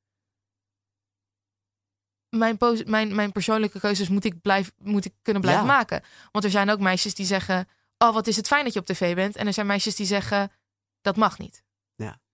Mijn, 2.30 2.56
mijn, 2.86 3.14
mijn 3.14 3.32
persoonlijke 3.32 3.80
keuzes 3.80 4.08
moet 4.08 4.24
ik, 4.24 4.40
blijf, 4.40 4.72
moet 4.78 5.04
ik 5.04 5.12
kunnen 5.22 5.42
blijven 5.42 5.66
Ja. 5.66 5.72
maken. 5.72 6.02
Want 6.32 6.44
er 6.44 6.50
zijn 6.50 6.70
ook 6.70 6.80
meisjes 6.80 7.14
die 7.14 7.26
zeggen: 7.26 7.68
Oh, 7.98 8.14
wat 8.14 8.26
is 8.26 8.36
het 8.36 8.46
fijn 8.46 8.64
dat 8.64 8.72
je 8.72 8.80
op 8.80 8.86
tv 8.86 9.14
bent. 9.14 9.36
En 9.36 9.46
er 9.46 9.52
zijn 9.52 9.66
meisjes 9.66 9.96
die 9.96 10.06
zeggen: 10.06 10.50
Dat 11.00 11.16
mag 11.16 11.38
niet. 11.38 11.62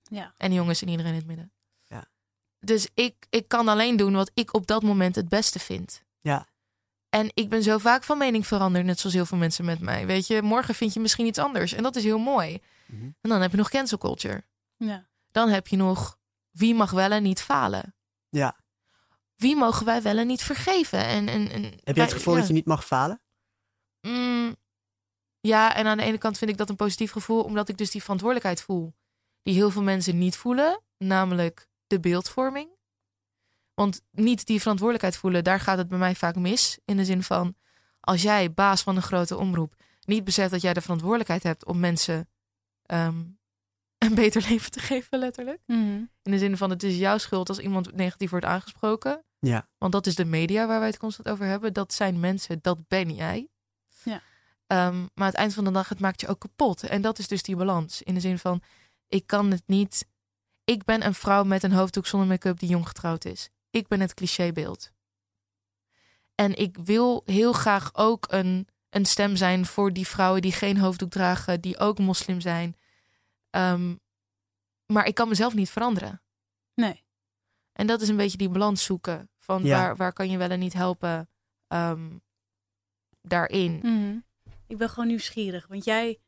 Ja. 0.09 0.35
En 0.37 0.53
jongens 0.53 0.83
en 0.83 0.89
iedereen 0.89 1.13
in 1.13 1.19
het 1.19 1.27
midden. 1.27 1.53
Ja. 1.85 2.05
Dus 2.61 2.89
ik, 2.95 3.27
ik 3.31 3.49
kan 3.49 3.69
alleen 3.69 3.97
doen 3.97 4.15
wat 4.15 4.31
ik 4.35 4.55
op 4.55 4.67
dat 4.67 4.83
moment 4.83 5.15
het 5.17 5.29
beste 5.29 5.59
vind. 5.59 6.03
Ja. 6.21 6.47
En 7.09 7.31
ik 7.35 7.49
ben 7.49 7.63
zo 7.63 7.79
vaak 7.79 8.05
van 8.05 8.19
mening 8.19 8.47
veranderd, 8.47 8.85
net 8.85 8.99
zoals 8.99 9.15
heel 9.15 9.27
veel 9.27 9.39
mensen 9.39 9.65
met 9.65 9.81
mij. 9.81 10.07
Weet 10.07 10.27
je, 10.27 10.43
morgen 10.43 10.75
vind 10.75 10.93
je 10.95 11.01
misschien 11.01 11.27
iets 11.27 11.39
anders. 11.39 11.73
En 11.73 11.83
dat 11.83 11.97
is 11.97 12.05
heel 12.05 12.19
mooi. 12.19 12.59
Mhm. 12.87 13.03
En 13.05 13.31
dan 13.31 13.41
heb 13.41 13.51
je 13.51 13.57
nog 13.57 13.69
cancel 13.71 13.99
culture. 13.99 14.45
Ja. 14.77 15.07
Dan 15.31 15.49
heb 15.49 15.67
je 15.69 15.77
nog 15.77 16.19
wie 16.51 16.75
mag 16.75 16.91
wel 16.91 17.11
en 17.11 17.23
niet 17.23 17.41
falen. 17.43 17.95
Ja. 18.29 18.57
Wie 19.37 19.57
mogen 19.57 19.87
wij 19.87 20.03
wel 20.03 20.19
en 20.19 20.27
niet 20.27 20.43
vergeven? 20.43 21.05
En, 21.05 21.29
en, 21.29 21.51
en, 21.51 21.63
Heb 21.63 21.97
je 21.97 22.03
het 22.03 22.13
gevoel 22.13 22.35
dat 22.35 22.47
je 22.47 22.53
niet 22.53 22.67
mag 22.67 22.87
falen? 22.87 23.21
Mm, 24.01 24.57
ja, 25.41 25.75
en 25.75 25.87
aan 25.87 25.97
de 25.97 26.03
ene 26.03 26.19
kant 26.19 26.39
vind 26.39 26.51
ik 26.51 26.57
dat 26.57 26.69
een 26.69 26.77
positief 26.77 27.13
gevoel, 27.13 27.43
omdat 27.43 27.69
ik 27.69 27.77
dus 27.77 27.91
die 27.91 28.03
verantwoordelijkheid 28.03 28.63
voel. 28.63 28.95
Die 29.43 29.55
heel 29.55 29.71
veel 29.71 29.83
mensen 29.83 30.19
niet 30.19 30.37
voelen, 30.37 30.83
namelijk 30.99 31.69
de 31.87 32.01
beeldvorming. 32.01 32.71
Want 33.75 34.03
niet 34.11 34.47
die 34.47 34.61
verantwoordelijkheid 34.61 35.17
voelen, 35.17 35.45
daar 35.45 35.61
gaat 35.61 35.79
het 35.79 35.89
bij 35.89 35.99
mij 35.99 36.15
vaak 36.15 36.37
mis. 36.37 36.79
In 36.85 36.97
de 36.97 37.05
zin 37.05 37.23
van, 37.23 37.57
als 38.01 38.23
jij, 38.23 38.53
baas 38.53 38.83
van 38.83 38.97
een 38.97 39.03
grote 39.03 39.37
omroep, 39.37 39.75
niet 40.05 40.25
beseft 40.25 40.51
dat 40.51 40.61
jij 40.61 40.73
de 40.73 40.81
verantwoordelijkheid 40.81 41.43
hebt 41.43 41.65
om 41.65 41.81
mensen 41.81 42.29
ehm, 42.83 43.25
een 43.99 44.15
beter 44.15 44.43
leven 44.49 44.71
te 44.71 44.81
geven, 44.81 45.19
letterlijk. 45.19 45.61
Mhm. 45.67 46.05
In 46.23 46.31
de 46.31 46.39
zin 46.39 46.57
van, 46.57 46.71
het 46.71 46.83
is 46.83 46.97
jouw 46.97 47.19
schuld 47.19 47.49
als 47.49 47.59
iemand 47.59 47.95
negatief 47.95 48.31
wordt 48.31 48.47
aangesproken. 48.47 49.25
Ja. 49.39 49.69
Want 49.79 49.93
dat 49.93 50.07
is 50.07 50.15
de 50.15 50.25
media 50.25 50.67
waar 50.67 50.79
wij 50.79 50.89
het 50.89 50.99
constant 50.99 51.29
over 51.29 51.47
hebben. 51.47 51.73
Dat 51.73 51.93
zijn 51.93 52.21
mensen, 52.21 52.59
dat 52.63 52.89
ben 52.89 53.15
jij. 53.15 53.49
Ja. 54.03 54.23
Ehm, 54.67 54.97
maar 54.97 55.11
aan 55.15 55.27
het 55.27 55.35
eind 55.35 55.55
van 55.55 55.65
de 55.65 55.71
dag, 55.71 55.89
het 55.89 56.01
maakt 56.01 56.21
je 56.21 56.29
ook 56.29 56.41
kapot. 56.41 56.83
En 56.83 57.03
dat 57.03 57.19
is 57.19 57.29
dus 57.29 57.43
die 57.43 57.57
balans. 57.57 58.03
In 58.03 58.15
de 58.15 58.21
zin 58.21 58.39
van, 58.39 58.63
ik 59.09 59.27
kan 59.27 59.51
het 59.51 59.63
niet... 59.67 60.07
Ik 60.65 60.85
ben 60.85 61.07
een 61.07 61.15
vrouw 61.15 61.45
met 61.45 61.63
een 61.63 61.73
hoofddoek 61.73 62.07
zonder 62.07 62.29
make-up 62.29 62.59
die 62.59 62.69
jong 62.69 62.87
getrouwd 62.87 63.25
is. 63.25 63.49
Ik 63.71 63.89
ben 63.89 64.01
het 64.01 64.15
clichébeeld. 64.15 64.91
En 66.35 66.57
ik 66.57 66.79
wil 66.85 67.23
heel 67.25 67.53
graag 67.53 67.95
ook 67.95 68.27
een, 68.29 68.69
een 68.91 69.05
stem 69.05 69.37
zijn 69.37 69.67
voor 69.67 69.93
die 69.93 70.07
vrouwen 70.07 70.43
die 70.43 70.53
geen 70.53 70.79
hoofddoek 70.79 71.11
dragen, 71.11 71.61
die 71.61 71.79
ook 71.79 71.99
moslim 71.99 72.41
zijn. 72.41 72.77
Ehm, 73.57 73.95
maar 74.93 75.07
ik 75.07 75.15
kan 75.15 75.29
mezelf 75.29 75.55
niet 75.55 75.71
veranderen. 75.71 76.23
Nee. 76.75 77.05
En 77.73 77.87
dat 77.87 78.01
is 78.01 78.09
een 78.09 78.17
beetje 78.17 78.39
die 78.39 78.49
balans 78.49 78.85
zoeken. 78.85 79.31
Van 79.39 79.63
Ja. 79.65 79.77
waar, 79.79 79.97
waar 79.97 80.13
kan 80.13 80.31
je 80.31 80.39
wel 80.39 80.51
en 80.51 80.59
niet 80.59 80.73
helpen 80.73 81.29
ehm, 81.67 82.17
daarin. 83.23 83.79
Mhm. 83.83 84.19
Ik 84.67 84.77
ben 84.77 84.89
gewoon 84.89 85.07
nieuwsgierig. 85.09 85.67
Want 85.67 85.85
jij 85.85 86.19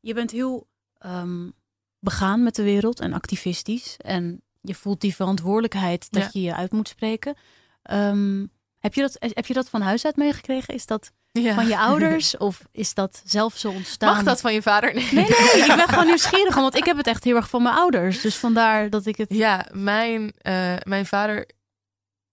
je 0.00 0.14
bent 0.14 0.30
heel 0.30 0.68
ehm, 0.98 1.50
begaan 1.98 2.42
met 2.42 2.54
de 2.54 2.62
wereld 2.62 3.00
en 3.00 3.12
activistisch. 3.12 3.96
En 3.96 4.42
je 4.60 4.74
voelt 4.74 5.00
die 5.00 5.14
verantwoordelijkheid 5.14 6.10
dat 6.12 6.22
Ja. 6.22 6.28
je 6.32 6.40
je 6.40 6.54
uit 6.54 6.72
moet 6.72 6.88
spreken. 6.88 7.36
Ehm, 7.82 8.46
heb, 8.78 8.94
je 8.94 9.00
dat, 9.00 9.16
heb 9.18 9.46
je 9.46 9.54
dat 9.54 9.68
van 9.68 9.80
huis 9.80 10.04
uit 10.04 10.16
meegekregen? 10.16 10.74
Is 10.74 10.86
dat 10.86 11.12
Ja. 11.42 11.54
van 11.54 11.66
je 11.66 11.78
ouders? 11.78 12.36
of 12.36 12.62
is 12.72 12.94
dat 12.94 13.22
zelf 13.24 13.56
zo 13.56 13.70
ontstaan? 13.70 14.14
Mag 14.14 14.24
dat 14.24 14.40
van 14.40 14.52
je 14.54 14.62
vader? 14.62 14.94
Nee. 14.94 15.04
Nee, 15.04 15.24
nee, 15.28 15.62
ik 15.62 15.66
ben 15.76 15.88
gewoon 15.88 16.06
nieuwsgierig. 16.12 16.54
Want 16.54 16.76
ik 16.76 16.84
heb 16.84 16.96
het 16.96 17.06
echt 17.06 17.24
heel 17.24 17.36
erg 17.36 17.48
van 17.48 17.62
mijn 17.62 17.74
ouders. 17.74 18.20
Dus 18.20 18.36
vandaar 18.36 18.90
dat 18.90 19.06
ik 19.06 19.16
het... 19.16 19.32
Ja, 19.32 19.66
mijn, 19.72 20.32
eh, 20.38 20.74
mijn 20.82 21.06
vader 21.06 21.48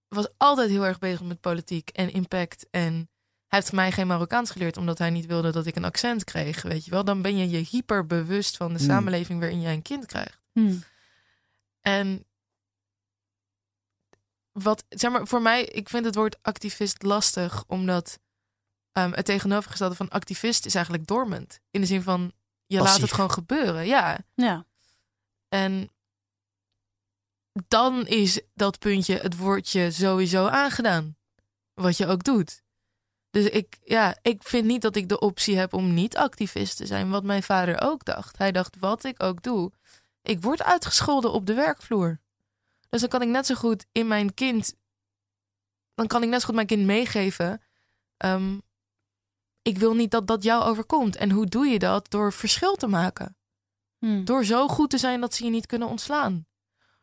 was 0.08 0.28
altijd 0.38 0.70
heel 0.70 0.86
erg 0.86 1.00
bezig 1.00 1.22
met 1.22 1.40
politiek 1.42 1.90
en 1.90 2.14
impact. 2.14 2.68
En 2.72 2.94
hij 3.48 3.60
heeft 3.60 3.72
mij 3.72 3.92
geen 3.92 4.08
Marokkaans 4.08 4.52
geleerd 4.52 4.78
omdat 4.78 4.98
hij 4.98 5.10
niet 5.10 5.26
wilde 5.26 5.52
dat 5.52 5.66
ik 5.66 5.76
een 5.76 5.86
accent 5.86 6.24
kreeg. 6.24 6.62
Weet 6.62 6.86
je 6.86 6.92
wel, 6.92 7.04
dan 7.04 7.22
ben 7.22 7.38
je 7.38 7.50
je 7.50 7.66
hyper 7.70 8.06
bewust 8.06 8.58
van 8.58 8.74
de 8.74 8.80
Hmm. 8.80 8.88
samenleving 8.88 9.40
waarin 9.40 9.62
jij 9.62 9.74
een 9.74 9.82
kind 9.82 10.06
krijgt. 10.06 10.40
Hm. 10.54 10.74
En 11.82 12.26
wat, 14.52 14.84
zeg 14.90 15.12
maar, 15.12 15.28
voor 15.28 15.42
mij, 15.42 15.64
ik 15.66 15.90
vind 15.90 16.06
het 16.06 16.16
woord 16.16 16.38
activist 16.42 17.04
lastig, 17.04 17.64
omdat 17.68 18.20
ehm, 18.92 19.12
het 19.12 19.26
tegenovergestelde 19.26 19.96
van 19.96 20.10
activist 20.10 20.66
is 20.66 20.76
eigenlijk 20.76 21.08
dormant. 21.08 21.60
In 21.72 21.82
de 21.82 21.88
zin 21.88 22.02
van, 22.02 22.32
je 22.66 22.82
laat 22.82 23.02
het 23.02 23.14
gewoon 23.14 23.32
gebeuren. 23.32 23.86
Ja, 23.86 24.18
Ja. 24.36 24.66
en 25.50 25.90
dan 27.68 28.08
is 28.08 28.42
dat 28.54 28.80
puntje 28.80 29.18
het 29.18 29.38
woordje 29.38 29.92
sowieso 29.92 30.48
aangedaan. 30.48 31.16
Wat 31.74 31.98
je 31.98 32.08
ook 32.08 32.24
doet. 32.24 32.64
Dus 33.30 33.46
ik, 33.46 33.80
ja, 33.84 34.18
ik 34.22 34.44
vind 34.44 34.66
niet 34.66 34.82
dat 34.82 34.96
ik 34.96 35.10
de 35.10 35.20
optie 35.20 35.58
heb 35.58 35.74
om 35.74 35.94
niet 35.94 36.18
activist 36.18 36.78
te 36.78 36.86
zijn. 36.86 37.10
Wat 37.10 37.24
mijn 37.24 37.44
vader 37.44 37.82
ook 37.82 38.06
dacht. 38.06 38.38
Hij 38.38 38.52
dacht, 38.52 38.78
wat 38.80 39.04
ik 39.04 39.24
ook 39.24 39.44
doe, 39.44 39.72
ik 40.22 40.42
word 40.42 40.64
uitgescholden 40.64 41.32
op 41.32 41.46
de 41.46 41.54
werkvloer. 41.54 42.20
Dus 42.90 43.00
dan 43.00 43.10
kan 43.10 43.22
ik 43.22 43.28
net 43.28 43.46
zo 43.46 43.56
goed 43.56 43.86
in 43.92 44.08
mijn 44.08 44.34
kind... 44.34 44.76
Dan 45.96 46.08
kan 46.08 46.24
ik 46.24 46.30
net 46.30 46.40
zo 46.40 46.46
goed 46.46 46.56
mijn 46.56 46.68
kind 46.68 46.86
meegeven... 46.86 47.62
ehm, 48.18 48.58
ik 49.62 49.78
wil 49.78 49.94
niet 49.96 50.12
dat 50.12 50.28
dat 50.28 50.44
jou 50.44 50.64
overkomt. 50.64 51.16
En 51.16 51.32
hoe 51.32 51.46
doe 51.46 51.66
je 51.68 51.80
dat? 51.80 52.10
Door 52.10 52.34
verschil 52.34 52.76
te 52.76 52.88
maken. 52.88 53.36
Hm. 53.98 54.24
Door 54.24 54.46
zo 54.46 54.68
goed 54.68 54.90
te 54.90 54.98
zijn 54.98 55.22
dat 55.22 55.34
ze 55.34 55.44
je 55.44 55.50
niet 55.50 55.66
kunnen 55.66 55.88
ontslaan. 55.88 56.46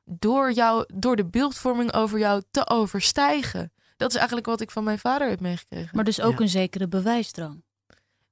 Door, 0.05 0.53
jou, 0.53 0.85
door 0.95 1.17
de 1.17 1.25
beeldvorming 1.27 1.93
over 1.93 2.19
jou 2.19 2.43
te 2.50 2.69
overstijgen. 2.69 3.73
Dat 3.97 4.11
is 4.11 4.17
eigenlijk 4.17 4.47
wat 4.47 4.61
ik 4.61 4.71
van 4.71 4.85
mijn 4.85 4.99
vader 4.99 5.29
heb 5.29 5.41
meegekregen. 5.41 5.91
Maar 5.93 6.05
dus 6.05 6.21
ook 6.21 6.33
Ja. 6.33 6.41
een 6.41 6.49
zekere 6.49 6.88
bewijsdrang. 6.88 7.62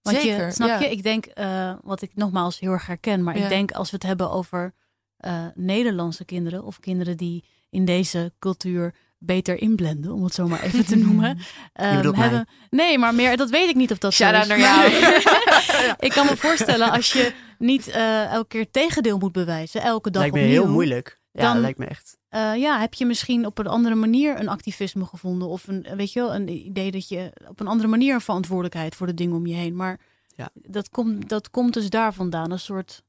Want 0.03 0.17
Zeker, 0.17 0.45
je, 0.47 0.53
snap 0.53 0.69
ja. 0.69 0.79
je? 0.79 0.91
Ik 0.91 1.03
denk, 1.03 1.27
eh, 1.27 1.75
wat 1.83 2.03
ik 2.03 2.15
nogmaals 2.15 2.59
heel 2.59 2.73
erg 2.73 2.87
herken, 2.87 3.23
maar 3.23 3.37
Ja. 3.37 3.43
ik 3.43 3.49
denk 3.49 3.73
als 3.73 3.91
we 3.91 3.97
het 3.97 4.07
hebben 4.07 4.31
over 4.31 4.75
eh, 5.17 5.47
Nederlandse 5.55 6.25
kinderen 6.25 6.65
of 6.65 6.81
kinderen 6.81 7.17
die 7.17 7.45
in 7.71 7.85
deze 7.85 8.33
cultuur 8.39 8.95
beter 9.19 9.61
inblenden, 9.61 10.13
om 10.13 10.25
het 10.25 10.35
zo 10.35 10.49
maar 10.49 10.63
even 10.63 10.87
te 10.87 10.97
noemen. 11.07 11.39
ehm, 11.73 12.15
hebben, 12.15 12.47
nee, 12.71 12.99
maar 12.99 13.15
meer, 13.15 13.37
dat 13.37 13.51
weet 13.51 13.69
ik 13.69 13.75
niet 13.77 13.91
of 13.93 13.99
dat 13.99 14.15
zo 14.15 14.31
is. 14.33 14.47
naar 14.47 14.59
jou. 14.59 14.91
ik 16.07 16.11
kan 16.11 16.27
me 16.27 16.37
voorstellen 16.37 16.91
als 16.91 17.13
je 17.13 17.33
niet 17.59 17.89
eh, 17.89 18.33
elke 18.33 18.49
keer 18.49 18.71
tegendeel 18.71 19.19
moet 19.19 19.33
bewijzen, 19.33 19.83
elke 19.83 20.11
dag 20.11 20.21
lijkt 20.23 20.37
me 20.37 20.43
opnieuw. 20.43 20.63
heel 20.63 20.71
moeilijk. 20.73 21.21
Ja, 21.33 21.43
Dan- 21.43 21.53
dat 21.53 21.63
lijkt 21.63 21.79
me 21.79 21.87
echt. 21.87 22.17
eh, 22.29 22.57
ja, 22.57 22.81
heb 22.81 22.95
je 22.95 23.07
misschien 23.07 23.47
op 23.47 23.59
een 23.59 23.67
andere 23.67 23.95
manier 23.95 24.41
een 24.41 24.49
activisme 24.49 25.05
gevonden? 25.05 25.49
Of 25.49 25.67
een, 25.69 25.87
weet 25.97 26.13
je 26.13 26.21
wel, 26.21 26.35
een 26.35 26.49
idee 26.49 26.91
dat 26.91 27.09
je 27.09 27.33
op 27.49 27.61
een 27.61 27.67
andere 27.67 27.89
manier 27.89 28.15
een 28.15 28.21
verantwoordelijkheid 28.21 28.95
voor 28.95 29.07
de 29.07 29.15
dingen 29.15 29.37
om 29.37 29.47
je 29.47 29.55
heen. 29.55 29.77
Maar 29.77 30.01
Ja. 30.37 30.51
dat, 30.55 30.89
komt, 30.89 31.29
dat 31.29 31.51
komt 31.51 31.75
dus 31.75 31.91
daar 31.91 32.15
vandaan. 32.15 32.51
Een 32.51 32.59
soort. 32.59 33.03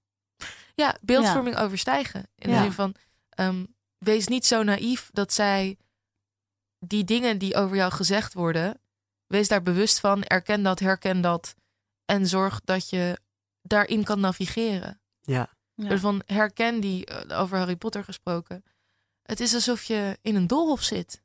Ja, 0.75 0.97
beeldvorming 1.01 1.57
overstijgen. 1.57 2.27
In 2.35 2.49
Ja. 2.49 2.55
de 2.57 2.61
zin 2.63 2.71
van, 2.71 2.95
ehm, 3.29 3.63
wees 3.97 4.27
niet 4.27 4.45
zo 4.45 4.63
naïef 4.63 5.09
dat 5.13 5.33
zij 5.33 5.77
die 6.79 7.03
dingen 7.03 7.37
die 7.37 7.55
over 7.55 7.75
jou 7.75 7.91
gezegd 7.91 8.33
worden, 8.33 8.81
wees 9.25 9.47
daar 9.47 9.63
bewust 9.63 9.99
van, 9.99 10.23
erken 10.23 10.63
dat, 10.63 10.79
herken 10.79 11.21
dat 11.21 11.55
en 12.05 12.27
zorg 12.27 12.61
dat 12.63 12.89
je 12.89 13.19
daarin 13.61 14.03
kan 14.03 14.19
navigeren. 14.19 15.01
Ja. 15.21 15.55
Ja. 15.73 15.89
Dus 15.89 15.99
van 15.99 16.21
herken 16.25 16.79
die, 16.79 17.05
eh, 17.05 17.39
over 17.41 17.57
Harry 17.57 17.75
Potter 17.75 18.03
gesproken. 18.03 18.63
Het 19.21 19.39
is 19.39 19.53
alsof 19.53 19.83
je 19.83 20.17
in 20.21 20.35
een 20.35 20.47
doolhof 20.47 20.83
zit. 20.83 21.21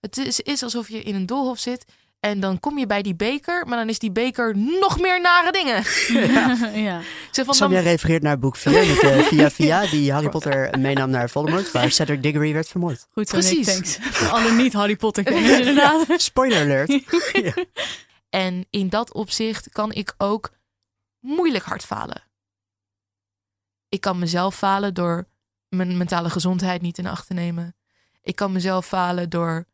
Het 0.00 0.16
is, 0.16 0.40
is 0.40 0.62
alsof 0.62 0.88
je 0.88 1.02
in 1.02 1.14
een 1.14 1.26
doolhof 1.26 1.58
zit 1.58 1.92
en 2.20 2.40
dan 2.40 2.60
kom 2.60 2.78
je 2.78 2.86
bij 2.86 3.02
die 3.02 3.14
beker, 3.14 3.66
maar 3.66 3.78
dan 3.78 3.88
is 3.88 3.98
die 3.98 4.12
beker 4.12 4.56
nog 4.56 5.00
meer 5.00 5.20
nare 5.20 5.52
dingen. 5.52 5.82
ja. 6.82 7.00
Van, 7.44 7.54
Samja 7.54 7.76
dan, 7.76 7.84
refereert 7.84 8.22
naar 8.22 8.38
boek 8.38 8.56
4 8.56 8.72
met 8.72 9.02
eh, 9.02 9.18
Via 9.18 9.50
Via, 9.60 9.86
die 9.86 10.12
Harry 10.12 10.28
Potter 10.28 10.78
meenam 10.78 11.10
naar 11.10 11.30
Voldemort, 11.30 11.70
waar 11.70 11.90
Cedric 11.90 12.22
Diggory 12.22 12.52
werd 12.52 12.68
vermoord. 12.68 13.06
Goed 13.10 13.28
zo, 13.28 13.36
Precies. 13.36 13.66
Nick, 13.66 13.84
thanks. 13.84 13.98
Voor 14.00 14.28
alle 14.28 14.52
niet-Harry 14.52 14.96
Potter 14.96 15.24
kenners, 15.24 15.58
inderdaad. 15.66 16.04
Spoiler 16.16 16.60
alert. 16.60 17.02
Ja. 17.32 17.54
En 18.30 18.66
in 18.70 18.88
dat 18.88 19.12
opzicht 19.12 19.68
kan 19.72 19.92
ik 19.92 20.14
ook 20.18 20.50
moeilijk 21.20 21.64
hard 21.64 21.84
falen. 21.84 22.22
Ik 23.88 24.00
kan 24.00 24.18
mezelf 24.18 24.56
falen 24.56 24.94
door 24.94 25.28
mijn 25.68 25.96
mentale 25.96 26.30
gezondheid 26.30 26.82
niet 26.82 26.98
in 26.98 27.06
acht 27.06 27.26
te 27.26 27.34
nemen. 27.34 27.76
Ik 28.22 28.36
kan 28.36 28.52
mezelf 28.52 28.86
falen 28.86 29.30
door 29.30 29.66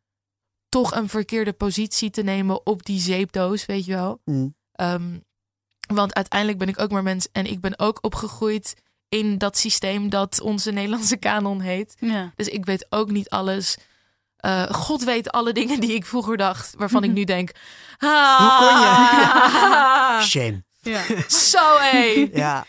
toch 0.68 0.94
een 0.94 1.08
verkeerde 1.08 1.52
positie 1.52 2.10
te 2.10 2.22
nemen 2.22 2.66
op 2.66 2.84
die 2.84 3.00
zeepdoos, 3.00 3.66
weet 3.66 3.84
je 3.84 3.92
wel. 3.94 4.20
Hm. 4.24 4.48
Ehm, 4.72 5.18
want 5.94 6.14
uiteindelijk 6.14 6.58
ben 6.58 6.68
ik 6.68 6.80
ook 6.80 6.90
maar 6.90 7.02
mens 7.02 7.28
en 7.32 7.46
ik 7.46 7.60
ben 7.60 7.78
ook 7.78 7.98
opgegroeid 8.00 8.74
in 9.08 9.38
dat 9.38 9.58
systeem 9.58 10.08
dat 10.08 10.40
onze 10.40 10.70
Nederlandse 10.70 11.16
kanon 11.16 11.60
heet. 11.60 11.96
Ja. 11.98 12.32
Dus 12.36 12.48
ik 12.48 12.64
weet 12.64 12.86
ook 12.88 13.10
niet 13.10 13.28
alles. 13.28 13.76
Eh, 14.36 14.62
God 14.70 15.04
weet 15.04 15.30
alle 15.30 15.52
dingen 15.52 15.80
die 15.80 15.92
ik 15.94 16.06
vroeger 16.06 16.36
dacht, 16.36 16.74
waarvan 16.78 17.04
ik 17.04 17.12
nu 17.18 17.24
denk. 17.24 17.50
Hoe 17.98 18.08
kon 18.58 18.68
Ah, 18.68 20.20
Shame. 20.30 20.64
Ja. 20.80 21.02
Zo 21.28 21.76
hé. 21.78 22.28
Ja. 22.32 22.66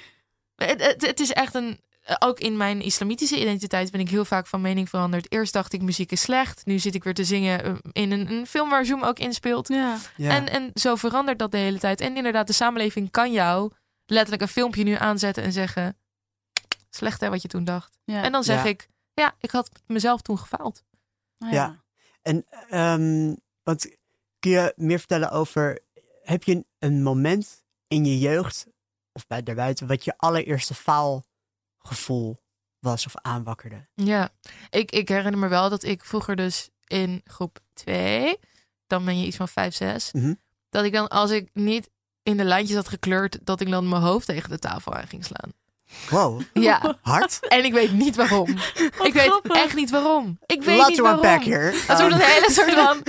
Het, 0.55 0.83
het, 0.83 1.05
het 1.07 1.19
is 1.19 1.31
echt 1.31 1.55
een. 1.55 1.79
Ook 2.19 2.39
in 2.39 2.57
mijn 2.57 2.81
islamitische 2.81 3.39
identiteit 3.39 3.91
ben 3.91 3.99
ik 3.99 4.09
heel 4.09 4.25
vaak 4.25 4.47
van 4.47 4.61
mening 4.61 4.89
veranderd. 4.89 5.31
Eerst 5.31 5.53
dacht 5.53 5.73
ik 5.73 5.81
muziek 5.81 6.11
is 6.11 6.21
slecht. 6.21 6.65
Nu 6.65 6.79
zit 6.79 6.95
ik 6.95 7.03
weer 7.03 7.13
te 7.13 7.23
zingen 7.23 7.63
eh, 7.63 7.73
in 7.91 8.11
een, 8.11 8.31
een 8.31 8.47
film 8.47 8.69
waar 8.69 8.85
Zoom 8.85 9.03
ook 9.03 9.19
inspeelt. 9.19 9.67
Ja. 9.67 9.97
ja. 10.15 10.29
En, 10.29 10.49
en 10.49 10.71
zo 10.73 10.95
verandert 10.95 11.39
dat 11.39 11.51
de 11.51 11.57
hele 11.57 11.79
tijd. 11.79 12.01
En 12.01 12.17
inderdaad, 12.17 12.47
de 12.47 12.53
samenleving 12.53 13.11
kan 13.11 13.31
jou 13.31 13.71
letterlijk 14.05 14.41
een 14.41 14.47
filmpje 14.47 14.83
nu 14.83 14.93
aanzetten 14.93 15.43
en 15.43 15.51
zeggen: 15.51 15.97
slecht 16.89 17.21
hè 17.21 17.29
wat 17.29 17.41
je 17.41 17.47
toen 17.47 17.63
dacht. 17.63 17.97
Ja. 18.03 18.23
En 18.23 18.31
dan 18.31 18.43
zeg 18.43 18.63
Ja. 18.63 18.69
ik: 18.69 18.87
ja, 19.13 19.35
ik 19.39 19.51
had 19.51 19.69
mezelf 19.87 20.21
toen 20.21 20.37
gefaald. 20.37 20.83
Ah, 21.37 21.51
Ja. 21.51 21.83
En 22.21 22.45
ehm, 22.69 23.35
wat 23.63 23.95
kun 24.39 24.51
je 24.51 24.73
meer 24.75 24.97
vertellen 24.99 25.31
over, 25.31 25.79
heb 26.23 26.43
je 26.43 26.51
een, 26.55 26.65
een 26.79 27.03
moment 27.03 27.63
in 27.87 28.05
je 28.05 28.19
jeugd, 28.19 28.65
of 29.11 29.27
bij 29.27 29.43
daarbuiten, 29.43 29.87
wat 29.87 30.03
je 30.03 30.13
allereerste 30.17 30.73
faalgevoel 31.87 32.41
was 32.79 33.05
of 33.05 33.13
aanwakkerde? 33.21 33.87
Ja, 33.93 34.29
ik, 34.69 34.91
ik 34.91 35.09
herinner 35.09 35.37
me 35.39 35.47
wel 35.47 35.69
dat 35.69 35.83
ik 35.83 36.05
vroeger 36.05 36.35
dus 36.35 36.69
in 36.87 37.21
groep 37.23 37.59
2, 37.73 38.37
dan 38.87 39.05
ben 39.05 39.19
je 39.19 39.25
iets 39.25 39.35
van 39.37 39.47
5, 39.47 39.75
6, 39.75 40.09
Mhm. 40.13 40.33
dat 40.69 40.83
ik 40.85 40.93
dan 40.93 41.07
als 41.07 41.31
ik 41.31 41.49
niet 41.53 41.89
in 42.23 42.37
de 42.37 42.43
lijntjes 42.43 42.75
had 42.77 42.87
gekleurd, 42.87 43.39
dat 43.43 43.61
ik 43.61 43.69
dan 43.69 43.89
mijn 43.89 44.01
hoofd 44.01 44.25
tegen 44.25 44.49
de 44.49 44.59
tafel 44.59 44.93
aan 44.93 45.07
ging 45.07 45.25
slaan. 45.25 45.51
Wow, 46.09 46.41
Ja, 46.53 46.97
hard? 47.01 47.39
en 47.47 47.65
ik 47.65 47.73
weet 47.73 47.91
niet 47.91 48.15
waarom. 48.15 48.49
ik 49.07 49.13
weet 49.13 49.27
grappig. 49.29 49.55
echt 49.55 49.75
niet 49.75 49.89
waarom. 49.89 50.39
Ik 50.45 50.63
weet 50.63 50.77
Laat 50.77 50.89
niet 50.89 50.99
waarom. 50.99 51.23
unpack 51.23 51.43
hier. 51.43 51.83
Dat 51.87 51.99
Um, 51.99 52.09
dat 52.09 52.21
hele 52.21 52.51
soort 52.57 52.73
van. 52.73 53.03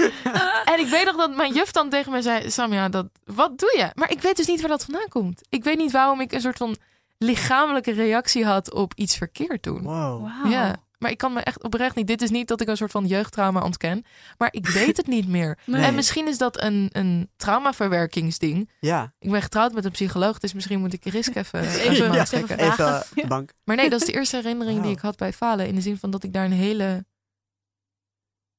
En 0.65 0.79
ik 0.79 0.87
weet 0.87 1.05
nog 1.05 1.17
dat 1.17 1.35
mijn 1.37 1.53
juf 1.55 1.71
dan 1.71 1.89
tegen 1.91 2.13
mij 2.13 2.23
zei: 2.23 2.51
Samia, 2.51 2.89
dat, 2.89 3.07
wat 3.25 3.59
doe 3.59 3.75
je? 3.77 3.91
Maar 3.95 4.11
ik 4.11 4.21
weet 4.21 4.37
dus 4.37 4.47
niet 4.47 4.61
waar 4.61 4.71
dat 4.71 4.85
vandaan 4.85 5.09
komt. 5.09 5.41
Ik 5.49 5.65
weet 5.65 5.77
niet 5.77 5.93
waarom 5.93 6.21
ik 6.21 6.33
een 6.33 6.41
soort 6.41 6.57
van 6.57 6.77
lichamelijke 7.19 7.93
reactie 7.93 8.45
had 8.45 8.73
op 8.73 8.95
iets 8.95 9.17
verkeerd 9.17 9.63
doen. 9.63 9.83
wow. 9.83 10.29
Ja. 10.51 10.87
Maar 10.99 11.11
ik 11.11 11.19
kan 11.19 11.33
me 11.33 11.41
echt 11.41 11.63
oprecht 11.63 11.95
niet. 11.97 12.07
Dit 12.07 12.23
is 12.23 12.31
niet 12.31 12.49
dat 12.49 12.61
ik 12.61 12.69
een 12.69 12.77
soort 12.77 12.91
van 12.91 13.07
jeugdtrauma 13.07 13.61
ontken. 13.63 14.05
Maar 14.39 14.49
ik 14.53 14.67
weet 14.67 14.97
het 14.97 15.07
niet 15.07 15.29
meer. 15.29 15.59
Nee. 15.67 15.83
En 15.85 15.95
misschien 15.95 16.29
is 16.29 16.39
dat 16.39 16.63
een, 16.63 16.89
een 16.93 17.31
traumaverwerkingsding. 17.37 18.71
Ja, 18.81 19.13
Ik 19.19 19.31
ben 19.31 19.43
getrouwd 19.43 19.73
met 19.73 19.85
een 19.85 19.91
psycholoog, 19.91 20.39
dus 20.39 20.53
misschien 20.53 20.81
moet 20.81 20.93
ik 20.93 21.05
Risk 21.05 21.35
even, 21.37 21.61
Even- 21.61 22.13
ja, 22.13 22.21
even- 22.31 22.59
even 22.59 23.05
bank. 23.29 23.53
Maar 23.65 23.77
nee, 23.77 23.91
dat 23.91 24.01
is 24.01 24.07
de 24.07 24.13
eerste 24.13 24.37
herinnering 24.37 24.83
die 24.83 24.91
ik 24.93 24.99
had 24.99 25.17
bij 25.17 25.33
falen. 25.33 25.67
In 25.67 25.75
de 25.75 25.81
zin 25.81 25.99
van 25.99 26.11
dat 26.11 26.23
ik 26.23 26.33
daar 26.33 26.45
een 26.45 26.53
hele, 26.53 27.05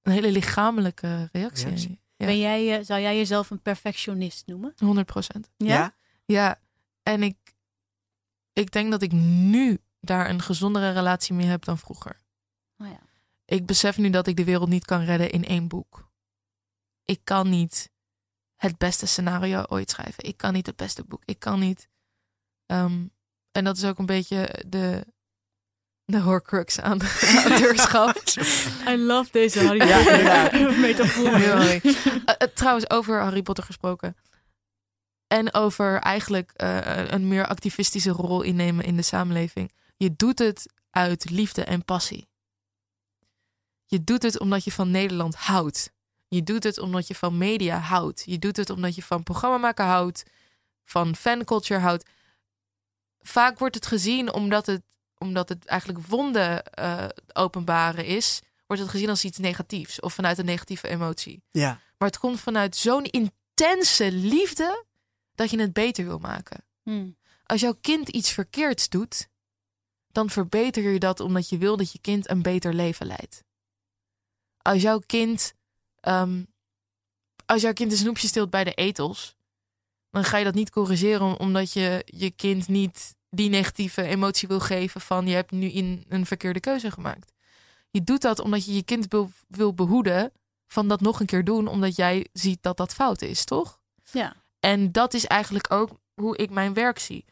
een 0.01 0.11
hele 0.11 0.31
lichamelijke 0.31 1.29
reactie 1.31 1.65
Reactie. 1.65 1.89
in. 1.89 1.99
Ja, 2.15 2.25
Ben 2.25 2.39
jij, 2.39 2.77
eh, 2.79 2.85
zou 2.85 3.01
jij 3.01 3.17
jezelf 3.17 3.49
een 3.49 3.61
perfectionist 3.61 4.47
noemen? 4.47 4.73
100 4.77 5.05
procent. 5.07 5.49
Ja? 5.57 5.95
Ja, 6.25 6.59
en 7.03 7.23
ik, 7.23 7.35
ik 8.59 8.71
denk 8.71 8.91
dat 8.91 9.01
ik 9.01 9.11
nu 9.11 9.77
daar 9.99 10.29
een 10.29 10.41
gezondere 10.41 10.91
relatie 10.91 11.33
mee 11.35 11.47
heb 11.47 11.65
dan 11.65 11.77
vroeger. 11.77 12.19
Oh 12.77 12.87
ja. 12.87 12.99
Ik 13.45 13.65
besef 13.65 13.97
nu 13.97 14.09
dat 14.09 14.27
ik 14.27 14.35
de 14.37 14.43
wereld 14.43 14.69
niet 14.69 14.85
kan 14.85 15.03
redden 15.03 15.29
in 15.31 15.45
één 15.45 15.67
boek. 15.67 16.09
Ik 17.05 17.19
kan 17.23 17.49
niet 17.49 17.89
het 18.55 18.77
beste 18.77 19.05
scenario 19.05 19.63
ooit 19.67 19.89
schrijven. 19.89 20.23
Ik 20.23 20.37
kan 20.37 20.53
niet 20.53 20.65
het 20.65 20.75
beste 20.75 21.03
boek. 21.03 21.21
Ik 21.25 21.39
kan 21.39 21.59
niet. 21.59 21.87
ehm, 22.65 23.05
en 23.51 23.63
dat 23.63 23.77
is 23.77 23.83
ook 23.85 23.97
een 23.97 24.05
beetje 24.05 24.63
de, 24.67 25.05
de 26.05 26.19
horcrux 26.19 26.79
aan 26.79 26.99
auteurschap. 27.45 28.15
I 28.87 28.97
love 28.97 29.31
deze 29.31 29.65
Harry 29.65 29.87
Ja, 29.87 29.97
Potter 29.97 30.19
inderdaad. 30.19 30.77
metafoor. 30.77 31.33
Eh, 31.33 31.75
eh, 31.75 32.47
trouwens, 32.53 32.89
over 32.89 33.21
Harry 33.21 33.41
Potter 33.41 33.63
gesproken. 33.63 34.15
En 35.29 35.53
over 35.53 36.00
eigenlijk 36.00 36.51
eh, 36.51 37.12
een 37.12 37.27
meer 37.27 37.48
activistische 37.48 38.12
rol 38.12 38.41
innemen 38.41 38.86
in 38.86 38.95
de 38.95 39.01
samenleving. 39.01 39.71
Je 39.98 40.15
doet 40.15 40.39
het 40.39 40.65
uit 40.89 41.29
liefde 41.29 41.63
en 41.63 41.86
passie. 41.86 42.27
Je 43.86 44.03
doet 44.03 44.24
het 44.24 44.39
omdat 44.39 44.63
je 44.63 44.71
van 44.71 44.91
Nederland 44.91 45.36
houdt. 45.36 45.91
Je 46.27 46.43
doet 46.43 46.63
het 46.63 46.77
omdat 46.77 47.07
je 47.07 47.15
van 47.15 47.38
media 47.38 47.77
houdt. 47.77 48.24
Je 48.25 48.39
doet 48.39 48.57
het 48.57 48.69
omdat 48.69 48.95
je 48.95 49.03
van 49.03 49.24
programma 49.24 49.57
maken 49.57 49.86
houdt. 49.86 50.24
Van 50.83 51.15
fanculture 51.15 51.79
houdt. 51.79 52.09
Vaak 53.19 53.59
wordt 53.59 53.75
het 53.75 53.86
gezien 53.86 54.33
omdat 54.33 54.65
het, 54.65 54.81
omdat 55.17 55.50
het 55.50 55.65
eigenlijk 55.65 56.07
wonden 56.07 56.63
eh, 56.63 57.05
openbaren 57.33 58.05
is. 58.05 58.39
Wordt 58.67 58.81
het 58.81 58.91
gezien 58.91 59.09
als 59.09 59.25
iets 59.25 59.38
negatiefs. 59.38 60.00
Of 60.00 60.13
vanuit 60.13 60.38
een 60.38 60.45
negatieve 60.45 60.88
emotie. 60.88 61.43
Ja, 61.51 61.79
Maar 61.98 62.07
het 62.07 62.19
komt 62.19 62.39
vanuit 62.39 62.75
zo'n 62.75 63.05
intense 63.05 64.12
liefde 64.12 64.88
dat 65.39 65.50
je 65.50 65.60
het 65.60 65.74
beter 65.74 66.05
wil 66.05 66.19
maken. 66.19 66.65
Hmm. 66.84 67.17
Als 67.43 67.62
jouw 67.62 67.77
kind 67.81 68.10
iets 68.10 68.31
verkeerds 68.31 68.89
doet, 68.89 69.27
dan 70.08 70.29
verbeter 70.29 70.91
je 70.91 71.00
dat 71.00 71.19
omdat 71.19 71.50
je 71.50 71.58
wil 71.58 71.77
dat 71.77 71.91
je 71.91 72.00
kind 72.00 72.29
een 72.29 72.41
beter 72.41 72.74
leven 72.74 73.05
leidt. 73.05 73.43
Als 74.62 74.81
jouw 74.81 75.00
kind, 75.05 75.53
ehm, 76.00 76.43
als 77.46 77.62
jouw 77.62 77.74
kind 77.74 77.91
een 77.91 77.98
snoepje 77.98 78.27
steelt 78.27 78.50
bij 78.50 78.63
de 78.63 78.74
etels, 78.74 79.36
dan 80.10 80.24
ga 80.24 80.38
je 80.38 80.43
dat 80.43 80.53
niet 80.53 80.69
corrigeren 80.69 81.39
omdat 81.39 81.74
je 81.74 82.01
je 82.05 82.31
kind 82.31 82.67
niet 82.67 83.15
die 83.29 83.50
negatieve 83.50 84.03
emotie 84.03 84.48
wil 84.48 84.60
geven 84.60 85.01
van 85.01 85.27
je 85.27 85.34
hebt 85.34 85.51
nu 85.51 85.67
in 85.67 86.05
een 86.08 86.25
verkeerde 86.25 86.60
keuze 86.60 86.91
gemaakt. 86.91 87.31
Je 87.91 88.03
doet 88.03 88.22
dat 88.22 88.39
omdat 88.39 88.65
je 88.65 88.74
je 88.74 88.84
kind 88.84 89.05
wil, 89.08 89.31
wil 89.48 89.74
behoeden 89.74 90.31
van 90.67 90.88
dat 90.88 91.01
nog 91.01 91.19
een 91.19 91.25
keer 91.25 91.43
doen, 91.43 91.67
omdat 91.67 91.96
jij 91.96 92.27
ziet 92.34 92.63
dat 92.63 92.77
dat 92.77 92.93
fout 92.93 93.22
is, 93.22 93.46
toch? 93.46 93.79
Ja. 94.12 94.38
En 94.59 94.91
dat 94.91 95.13
is 95.13 95.25
eigenlijk 95.25 95.71
ook 95.71 95.89
hoe 96.13 96.37
ik 96.37 96.49
mijn 96.49 96.73
werk 96.73 96.99
zie. 96.99 97.25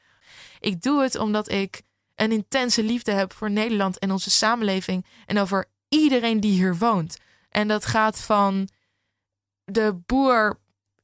Ik 0.59 0.81
doe 0.81 1.01
het 1.01 1.15
omdat 1.15 1.51
ik 1.51 1.81
een 2.15 2.31
intense 2.31 2.83
liefde 2.83 3.11
heb 3.11 3.33
voor 3.33 3.51
Nederland 3.51 3.99
en 3.99 4.11
onze 4.11 4.29
samenleving 4.29 5.05
en 5.25 5.37
over 5.37 5.65
iedereen 5.89 6.39
die 6.39 6.51
hier 6.51 6.77
woont. 6.77 7.17
En 7.49 7.67
dat 7.67 7.85
gaat 7.85 8.19
van 8.19 8.69
de 9.63 9.99
boer 10.05 10.59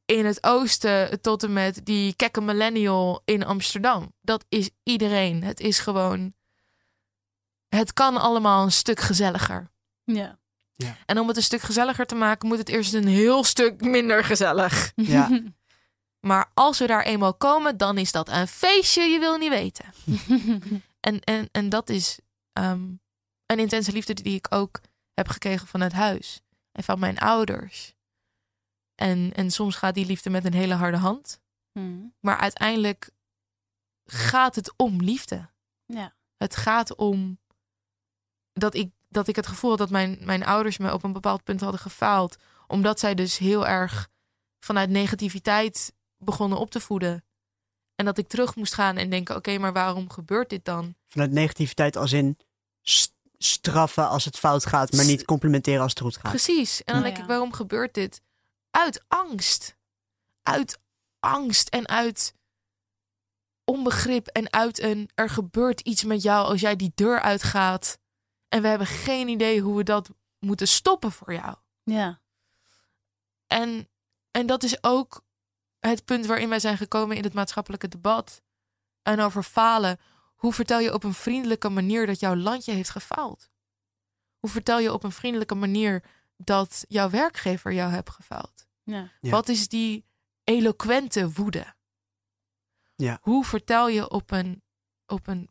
in 0.05 0.25
het 0.25 0.43
oosten 0.43 1.21
tot 1.21 1.43
en 1.43 1.53
met 1.53 1.81
die 1.83 2.15
kekke 2.15 2.41
millennial 2.41 3.21
in 3.25 3.45
Amsterdam. 3.45 4.13
Dat 4.21 4.45
is 4.49 4.69
iedereen. 4.83 5.43
Het 5.43 5.59
is 5.59 5.79
gewoon. 5.79 6.33
Het 7.69 7.93
kan 7.93 8.17
allemaal 8.17 8.63
een 8.63 8.71
stuk 8.71 8.99
gezelliger. 8.99 9.71
Ja. 10.75 10.97
En 11.05 11.19
om 11.19 11.27
het 11.27 11.37
een 11.37 11.43
stuk 11.43 11.61
gezelliger 11.61 12.05
te 12.05 12.15
maken, 12.15 12.47
moet 12.47 12.57
het 12.57 12.69
eerst 12.69 12.93
een 12.93 13.07
heel 13.07 13.43
stuk 13.43 13.81
minder 13.81 14.23
gezellig. 14.23 14.91
ja. 14.95 15.29
Maar 16.25 16.51
als 16.53 16.79
we 16.79 16.87
daar 16.87 17.03
eenmaal 17.03 17.33
komen, 17.33 17.77
dan 17.77 17.97
is 17.97 18.11
dat 18.11 18.29
een 18.29 18.47
feestje, 18.47 19.01
je 19.01 19.19
wil 19.19 19.37
niet 19.37 19.49
weten. 19.49 19.85
En, 21.03 21.19
en, 21.19 21.49
en 21.51 21.69
dat 21.69 21.89
is 21.89 22.19
ehm, 22.53 22.91
een 23.45 23.59
intense 23.59 23.91
liefde 23.91 24.13
die 24.13 24.35
ik 24.35 24.47
ook 24.49 24.81
heb 25.13 25.27
gekregen 25.27 25.67
vanuit 25.67 25.91
huis 25.91 26.41
en 26.71 26.83
van 26.83 26.99
mijn 26.99 27.19
ouders. 27.19 27.93
En, 28.95 29.31
en 29.33 29.51
soms 29.51 29.75
gaat 29.75 29.93
die 29.93 30.05
liefde 30.05 30.29
met 30.29 30.45
een 30.45 30.53
hele 30.53 30.73
harde 30.73 30.97
hand. 30.97 31.41
Hmm. 31.71 32.13
Maar 32.19 32.37
uiteindelijk 32.37 33.09
gaat 34.05 34.55
het 34.55 34.73
om 34.77 35.01
liefde. 35.01 35.49
Ja. 35.85 36.13
Het 36.37 36.55
gaat 36.55 36.95
om 36.95 37.39
dat 38.53 38.73
ik, 38.73 38.91
dat 39.09 39.27
ik 39.27 39.35
het 39.35 39.47
gevoel 39.47 39.69
had 39.69 39.79
dat 39.79 39.89
mijn, 39.89 40.17
mijn 40.21 40.45
ouders 40.45 40.77
me 40.77 40.93
op 40.93 41.03
een 41.03 41.13
bepaald 41.13 41.43
punt 41.43 41.61
hadden 41.61 41.79
gefaald. 41.79 42.37
Omdat 42.67 42.99
zij 42.99 43.15
dus 43.15 43.37
heel 43.37 43.67
erg 43.67 44.09
vanuit 44.59 44.89
negativiteit 44.89 45.93
begonnen 46.23 46.57
op 46.57 46.71
te 46.71 46.79
voeden. 46.79 47.23
En 47.95 48.05
dat 48.05 48.17
ik 48.17 48.27
terug 48.27 48.55
moest 48.55 48.73
gaan 48.73 48.97
en 48.97 49.09
denken: 49.09 49.35
oké, 49.35 49.57
maar 49.57 49.73
waarom 49.73 50.09
gebeurt 50.09 50.49
dit 50.49 50.65
dan? 50.65 50.95
Vanuit 51.07 51.31
negativiteit 51.31 51.95
als 51.97 52.11
in 52.11 52.37
st- 52.81 53.13
straffen 53.37 54.09
als 54.09 54.25
het 54.25 54.37
fout 54.37 54.65
gaat, 54.65 54.91
maar 54.91 55.05
niet 55.05 55.25
complimenteren 55.25 55.81
als 55.81 55.91
het 55.91 55.99
goed 56.01 56.17
gaat. 56.17 56.29
Precies. 56.31 56.83
En 56.83 56.93
dan 56.93 57.03
Ja. 57.03 57.09
denk 57.09 57.17
ik: 57.21 57.25
waarom 57.27 57.53
gebeurt 57.53 57.93
dit? 57.93 58.21
Uit 58.71 59.03
angst. 59.07 59.75
Uit 60.43 60.79
angst 61.19 61.69
en 61.69 61.87
uit 61.87 62.33
onbegrip 63.65 64.27
en 64.27 64.53
uit 64.53 64.79
een 64.81 65.09
er 65.15 65.29
gebeurt 65.29 65.79
iets 65.79 66.03
met 66.03 66.21
jou 66.21 66.47
als 66.47 66.61
jij 66.61 66.75
die 66.75 66.91
deur 66.95 67.19
uitgaat. 67.21 67.97
En 68.49 68.61
we 68.61 68.67
hebben 68.67 68.87
geen 68.87 69.27
idee 69.27 69.61
hoe 69.61 69.77
we 69.77 69.83
dat 69.83 70.09
moeten 70.39 70.67
stoppen 70.67 71.11
voor 71.11 71.33
jou. 71.33 71.55
Ja. 71.83 72.21
En, 73.47 73.89
en 74.31 74.45
dat 74.45 74.63
is 74.63 74.83
ook 74.83 75.21
het 75.89 76.05
punt 76.05 76.25
waarin 76.25 76.49
wij 76.49 76.59
zijn 76.59 76.77
gekomen 76.77 77.17
in 77.17 77.23
het 77.23 77.33
maatschappelijke 77.33 77.87
debat. 77.87 78.41
En 79.01 79.19
over 79.19 79.43
falen. 79.43 79.99
Hoe 80.35 80.53
vertel 80.53 80.79
je 80.79 80.93
op 80.93 81.03
een 81.03 81.13
vriendelijke 81.13 81.69
manier 81.69 82.05
dat 82.05 82.19
jouw 82.19 82.35
landje 82.35 82.71
heeft 82.71 82.89
gefaald? 82.89 83.49
Hoe 84.39 84.49
vertel 84.49 84.79
je 84.79 84.93
op 84.93 85.03
een 85.03 85.11
vriendelijke 85.11 85.55
manier 85.55 86.03
dat 86.37 86.85
jouw 86.87 87.09
werkgever 87.09 87.73
jou 87.73 87.91
heeft 87.91 88.09
gefaald? 88.09 88.67
Ja. 88.83 89.11
Ja. 89.21 89.29
Wat 89.29 89.49
is 89.49 89.67
die 89.67 90.05
eloquente 90.43 91.31
woede? 91.31 91.73
Ja. 92.95 93.17
Hoe 93.21 93.45
vertel 93.45 93.87
je 93.87 94.09
op 94.09 94.31
een, 94.31 94.63
op 95.05 95.27
een 95.27 95.49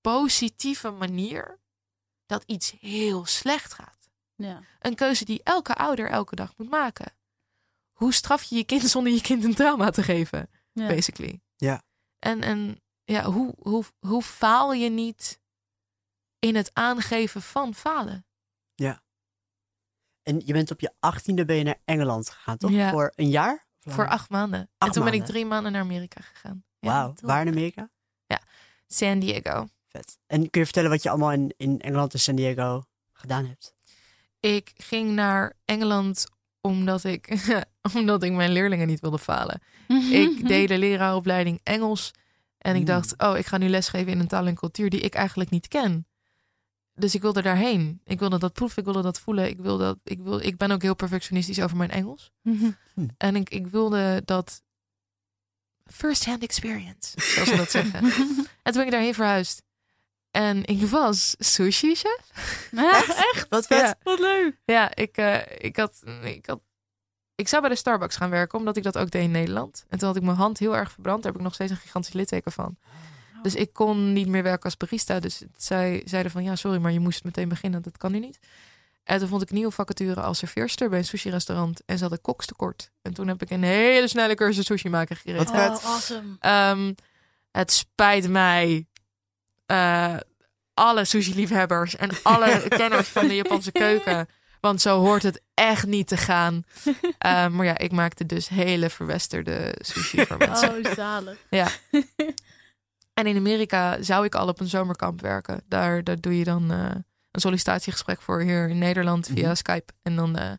positieve 0.00 0.90
manier 0.90 1.60
dat 2.26 2.42
iets 2.46 2.76
heel 2.80 3.26
slecht 3.26 3.72
gaat? 3.72 4.10
Ja. 4.34 4.62
Een 4.78 4.94
keuze 4.94 5.24
die 5.24 5.42
elke 5.42 5.74
ouder 5.74 6.10
elke 6.10 6.34
dag 6.34 6.56
moet 6.56 6.70
maken. 6.70 7.12
Hoe 7.98 8.12
straf 8.12 8.42
je 8.42 8.56
je 8.56 8.64
kind 8.64 8.82
zonder 8.90 9.12
je 9.12 9.20
kind 9.20 9.44
een 9.44 9.54
trauma 9.54 9.90
te 9.90 10.02
geven, 10.02 10.50
Ja. 10.72 10.86
basically. 10.86 11.40
Ja. 11.56 11.82
En, 12.18 12.42
en 12.42 12.80
ja, 13.04 13.24
hoe, 13.24 13.54
hoe, 13.58 13.84
hoe 13.98 14.22
faal 14.22 14.72
je 14.72 14.90
niet 14.90 15.40
in 16.38 16.56
het 16.56 16.70
aangeven 16.72 17.42
van 17.42 17.74
falen? 17.74 18.22
En 20.22 20.42
je 20.44 20.52
bent 20.52 20.70
op 20.70 20.80
je 20.80 20.92
achttiende 21.00 21.44
ben 21.44 21.56
je 21.56 21.62
naar 21.64 21.80
Engeland 21.84 22.30
gegaan, 22.30 22.56
toch? 22.56 22.70
Ja. 22.70 22.90
Voor 22.90 23.12
een 23.14 23.28
jaar? 23.28 23.66
Voor 23.80 24.08
acht 24.08 24.30
maanden. 24.30 24.60
en 24.60 24.68
Acht 24.78 24.92
toen 24.92 25.04
ben 25.04 25.12
ik 25.12 25.24
drie 25.24 25.46
maanden 25.46 25.72
naar 25.72 25.80
Amerika 25.80 26.20
gegaan. 26.20 26.64
Ja, 26.78 26.88
Wauw. 26.88 27.14
Waar 27.20 27.40
in 27.40 27.48
Amerika? 27.48 27.90
San 28.86 29.18
Diego. 29.18 29.68
Vet. 29.86 30.18
En 30.26 30.50
kun 30.50 30.60
je 30.60 30.64
vertellen 30.64 30.90
wat 30.90 31.02
je 31.02 31.08
allemaal 31.10 31.32
in, 31.32 31.54
in 31.56 31.80
Engeland 31.80 32.12
en 32.12 32.20
San 32.20 32.34
Diego 32.34 32.82
gedaan 33.12 33.46
hebt? 33.46 33.74
Ik 34.40 34.70
ging 34.76 35.10
naar 35.10 35.56
Engeland 35.64 36.26
omdat 36.68 37.04
ik, 37.04 37.50
omdat 37.94 38.22
ik 38.22 38.32
mijn 38.32 38.52
leerlingen 38.52 38.86
niet 38.86 39.00
wilde 39.00 39.18
falen. 39.18 39.60
Ik 40.10 40.46
deed 40.48 40.68
de 40.68 40.78
leraaropleiding 40.78 41.60
Engels. 41.62 42.10
En 42.58 42.74
ik 42.74 42.80
Mm. 42.80 42.86
dacht, 42.86 43.14
oh, 43.18 43.38
ik 43.38 43.46
ga 43.46 43.56
nu 43.58 43.68
lesgeven 43.68 44.12
in 44.12 44.20
een 44.20 44.26
taal 44.28 44.46
en 44.46 44.54
cultuur 44.54 44.90
die 44.90 45.00
ik 45.00 45.14
eigenlijk 45.14 45.50
niet 45.50 45.68
ken. 45.68 46.06
Dus 46.94 47.14
ik 47.14 47.20
wilde 47.22 47.42
daarheen. 47.42 48.00
Ik 48.04 48.18
wilde 48.18 48.38
dat 48.38 48.52
proeven, 48.52 48.78
ik 48.78 48.84
wilde 48.84 49.02
dat 49.02 49.20
voelen. 49.20 49.48
Ik, 49.48 49.58
wilde 49.58 49.84
dat, 49.84 49.98
ik, 50.04 50.18
wil, 50.22 50.40
ik 50.40 50.56
ben 50.56 50.70
ook 50.70 50.82
heel 50.82 50.94
perfectionistisch 50.96 51.60
over 51.60 51.76
mijn 51.76 51.90
Engels. 51.90 52.30
En 53.16 53.36
ik, 53.36 53.50
ik 53.50 53.66
wilde 53.66 54.22
dat 54.24 54.62
first-hand 55.86 56.42
experience, 56.42 57.20
zoals 57.20 57.48
ze 57.48 57.56
dat 57.56 57.70
zeggen. 57.70 58.04
En 58.62 58.74
toen 58.74 58.82
ben 58.82 58.84
ik 58.84 58.90
daarheen 58.90 59.14
verhuisd. 59.14 59.62
En 60.30 60.64
ik 60.64 60.82
was 60.82 61.34
sushi-chef. 61.38 62.20
Echt? 63.34 63.46
Wat 63.48 63.66
vet. 63.66 63.80
Ja. 63.80 63.94
Wat 64.02 64.18
leuk. 64.18 64.60
Ja, 64.64 64.94
ik, 64.94 65.16
eh, 65.16 65.40
ik, 65.58 65.76
had, 65.76 66.02
ik 66.22 66.46
had. 66.46 66.60
Ik 67.34 67.48
zou 67.48 67.60
bij 67.60 67.70
de 67.70 67.76
Starbucks 67.76 68.16
gaan 68.16 68.30
werken, 68.30 68.58
omdat 68.58 68.76
ik 68.76 68.82
dat 68.82 68.98
ook 68.98 69.10
deed 69.10 69.22
in 69.22 69.30
Nederland. 69.30 69.84
En 69.88 69.98
toen 69.98 70.08
had 70.08 70.16
ik 70.16 70.22
mijn 70.22 70.36
hand 70.36 70.58
heel 70.58 70.76
erg 70.76 70.92
verbrand. 70.92 71.22
Daar 71.22 71.32
heb 71.32 71.40
ik 71.40 71.46
nog 71.46 71.54
steeds 71.54 71.70
een 71.70 71.76
gigantisch 71.76 72.12
litteken 72.12 72.52
van. 72.52 72.76
Dus 73.42 73.54
ik 73.54 73.72
kon 73.72 74.12
niet 74.12 74.28
meer 74.28 74.42
werken 74.42 74.64
als 74.64 74.76
barista. 74.76 75.20
Dus 75.20 75.42
zij 75.56 76.02
zeiden 76.04 76.32
van 76.32 76.42
ja, 76.42 76.56
sorry, 76.56 76.78
maar 76.78 76.92
je 76.92 77.00
moest 77.00 77.24
meteen 77.24 77.48
beginnen. 77.48 77.82
Dat 77.82 77.96
kan 77.96 78.12
nu 78.12 78.18
niet. 78.18 78.38
En 79.04 79.18
toen 79.18 79.28
vond 79.28 79.42
ik 79.42 79.48
een 79.48 79.54
nieuwe 79.54 79.72
vacature 79.72 80.20
als 80.20 80.38
serveerster 80.38 80.88
bij 80.88 80.98
een 80.98 81.04
sushi-restaurant. 81.04 81.82
En 81.86 81.96
ze 81.96 82.00
hadden 82.00 82.20
kokstekort. 82.20 82.90
En 83.02 83.14
toen 83.14 83.28
heb 83.28 83.42
ik 83.42 83.50
een 83.50 83.62
hele 83.62 84.08
snelle 84.08 84.34
cursus 84.34 84.66
sushi 84.66 84.88
maken 84.88 85.16
gekregen. 85.16 85.44
Wat 85.44 85.54
vet. 85.54 85.70
Oh, 85.70 85.84
awesome. 85.84 86.36
Ehm, 86.38 86.92
het 87.50 87.72
spijt 87.72 88.28
mij. 88.28 88.86
Eh, 89.68 90.14
alle 90.74 91.04
sushi-liefhebbers 91.04 91.96
en 91.96 92.10
alle 92.22 92.64
kenners 92.68 93.08
van 93.08 93.28
de 93.28 93.34
Japanse 93.34 93.72
keuken. 93.72 94.28
Want 94.60 94.80
zo 94.80 94.98
hoort 95.00 95.22
het 95.22 95.42
echt 95.54 95.86
niet 95.86 96.06
te 96.08 96.16
gaan. 96.16 96.62
Ehm, 97.18 97.54
maar 97.54 97.66
ja, 97.66 97.78
ik 97.78 97.92
maakte 97.92 98.26
dus 98.26 98.48
hele 98.48 98.90
verwesterde 98.90 99.74
sushi 99.80 100.26
voor 100.26 100.36
mensen. 100.36 100.86
Oh, 100.86 100.92
zalig. 100.94 101.36
Ja. 101.50 101.68
En 103.14 103.26
in 103.26 103.36
Amerika 103.36 104.02
zou 104.02 104.24
ik 104.24 104.34
al 104.34 104.48
op 104.48 104.60
een 104.60 104.68
zomerkamp 104.68 105.20
werken. 105.20 105.60
Daar, 105.68 106.04
daar 106.04 106.20
doe 106.20 106.38
je 106.38 106.44
dan 106.44 106.70
eh, 106.72 106.78
een 107.30 107.40
sollicitatiegesprek 107.40 108.20
voor 108.22 108.40
hier 108.40 108.68
in 108.68 108.78
Nederland 108.78 109.26
via 109.32 109.46
Mhm. 109.46 109.54
Skype. 109.54 109.92
En 110.02 110.16
dan, 110.16 110.36
eh, 110.36 110.50